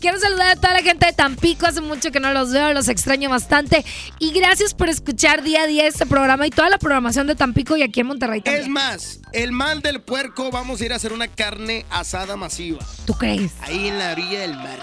Quiero 0.00 0.18
saludar 0.18 0.48
a 0.48 0.56
toda 0.56 0.74
la 0.74 0.82
gente 0.82 1.06
de 1.06 1.12
Tampico. 1.12 1.66
Hace 1.66 1.80
mucho 1.80 2.12
que 2.12 2.20
no 2.20 2.32
los 2.32 2.52
veo, 2.52 2.72
los 2.72 2.88
extraño 2.88 3.28
bastante. 3.28 3.84
Y 4.18 4.32
gracias 4.32 4.74
por 4.74 4.88
escuchar 4.88 5.42
día 5.42 5.62
a 5.62 5.66
día 5.66 5.86
este 5.86 6.06
programa 6.06 6.46
y 6.46 6.50
toda 6.50 6.70
la 6.70 6.78
programación 6.78 7.26
de 7.26 7.34
Tampico 7.34 7.76
y 7.76 7.82
aquí 7.82 8.00
en 8.00 8.06
Monterrey 8.06 8.40
también. 8.40 8.64
Es 8.64 8.70
más, 8.70 9.20
el 9.32 9.52
mal 9.52 9.82
del 9.82 10.00
puerco, 10.00 10.50
vamos 10.50 10.80
a 10.80 10.84
ir 10.84 10.92
a 10.92 10.96
hacer 10.96 11.12
una 11.12 11.28
carne 11.28 11.84
asada 11.90 12.36
masiva. 12.36 12.78
¿Tú 13.06 13.14
crees? 13.14 13.52
Ahí 13.62 13.88
en 13.88 13.98
la 13.98 14.12
orilla 14.12 14.40
del 14.40 14.54
mar. 14.54 14.78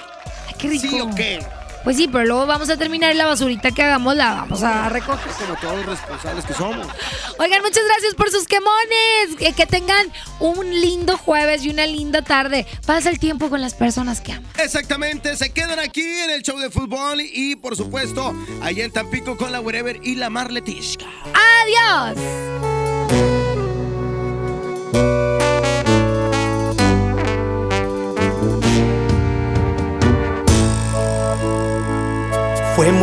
Ay, 0.48 0.56
qué 0.60 0.68
rico. 0.70 0.88
¿Sí 0.88 1.00
o 1.00 1.10
qué? 1.16 1.40
Pues 1.84 1.98
sí, 1.98 2.08
pero 2.08 2.26
luego 2.26 2.46
vamos 2.46 2.70
a 2.70 2.78
terminar 2.78 3.16
la 3.16 3.26
basurita 3.26 3.72
que 3.72 3.84
hagamos 3.84 4.16
la 4.16 4.34
vamos 4.34 4.64
a 4.64 4.90
recoger. 4.90 5.32
Como 5.34 5.56
todos 5.60 5.78
los 5.78 5.86
responsables 5.86 6.46
que 6.46 6.54
somos. 6.54 6.88
Oigan, 7.40 7.62
muchas 7.62 7.84
gracias 7.86 8.16
por 8.16 8.30
sus 8.32 8.48
quemones. 8.48 9.36
Que, 9.38 9.54
que 9.54 9.66
tengan 9.66 10.08
un 10.40 10.70
lindo 10.70 11.18
jueves 11.18 11.66
y 11.66 11.70
una 11.70 11.86
linda 11.86 12.22
tarde. 12.22 12.66
Pasa 12.86 13.10
el 13.10 13.20
tiempo 13.20 13.50
con 13.50 13.62
las 13.62 13.74
personas 13.74 14.22
que 14.22 14.34
aman. 14.34 14.50
Exactamente, 14.58 15.36
se 15.36 15.52
quedan 15.52 15.80
aquí 15.80 16.02
en 16.02 16.30
el 16.30 16.42
show 16.42 16.58
de 16.58 16.70
fútbol 16.70 17.20
y 17.22 17.56
por 17.56 17.76
supuesto 17.76 18.34
allá 18.62 18.86
en 18.86 18.92
Tampico 18.92 19.36
con 19.38 19.52
la 19.52 19.60
Wherever 19.60 20.00
y 20.04 20.16
la 20.16 20.30
Marletishka. 20.30 21.06
¡Adiós! 21.64 22.18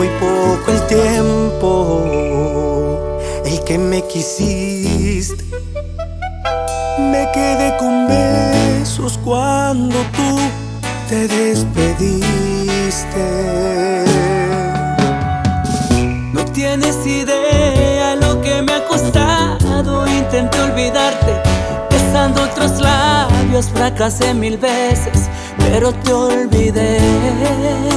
Muy 0.00 0.08
poco 0.18 0.72
el 0.72 0.80
tiempo 0.86 1.68
el 3.44 3.62
que 3.64 3.76
me 3.76 4.02
quisiste. 4.06 5.44
Me 6.98 7.30
quedé 7.34 7.76
con 7.76 8.08
besos 8.08 9.18
cuando 9.22 9.96
tú 10.16 10.38
te 11.06 11.28
despediste. 11.28 12.24
No 16.32 16.46
tienes 16.46 17.06
idea 17.06 18.16
lo 18.16 18.40
que 18.40 18.62
me 18.62 18.72
ha 18.72 18.86
costado. 18.86 20.06
Intenté 20.08 20.60
olvidarte, 20.60 21.32
besando 21.90 22.44
otros 22.44 22.80
labios, 22.80 23.68
fracasé 23.68 24.32
mil 24.32 24.56
veces, 24.56 25.28
pero 25.58 25.92
te 25.92 26.10
olvidé. 26.14 27.89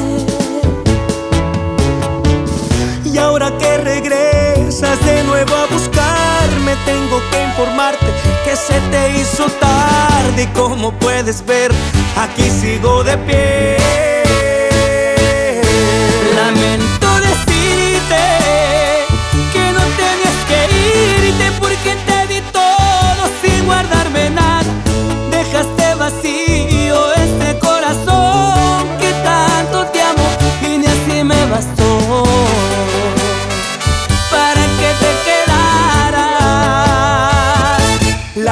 De 5.02 5.24
nuevo 5.24 5.56
a 5.56 5.66
buscarme, 5.68 6.76
tengo 6.86 7.22
que 7.32 7.44
informarte 7.44 8.06
que 8.44 8.56
se 8.56 8.80
te 8.92 9.20
hizo 9.20 9.46
tarde. 9.60 10.44
Y 10.44 10.48
como 10.48 10.92
puedes 11.00 11.46
ver, 11.46 11.72
aquí 12.16 12.50
sigo 12.50 13.04
de 13.04 13.18
pie. 13.20 13.94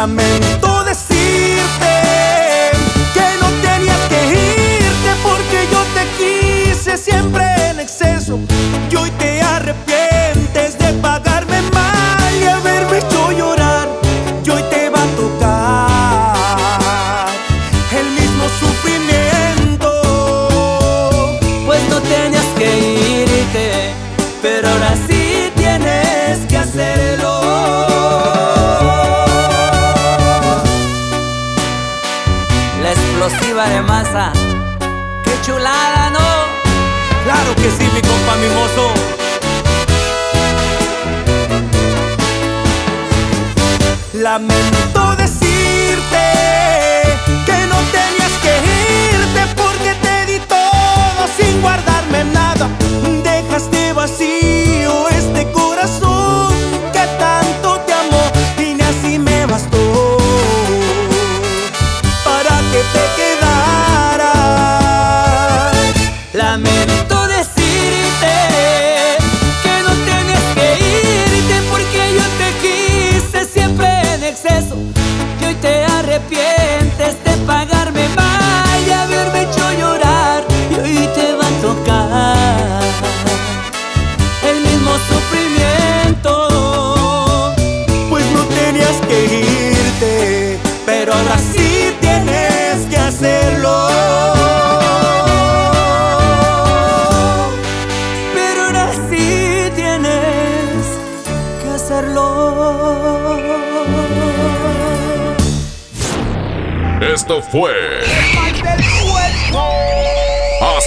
Lamento 0.01 0.40
Lamento 44.21 45.15
decirte 45.15 46.23
que 47.43 47.65
no 47.65 47.75
tenías 47.91 48.33
que 48.43 48.53
irte 49.15 49.55
porque 49.55 49.95
te 49.95 50.31
di 50.31 50.39
todo 50.41 51.27
sin 51.35 51.59
guardarme 51.59 52.25
nada. 52.25 52.69
Dejaste 53.23 53.93
vacío 53.93 54.60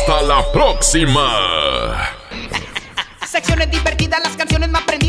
Hasta 0.07 0.21
la 0.21 0.53
próxima. 0.53 1.64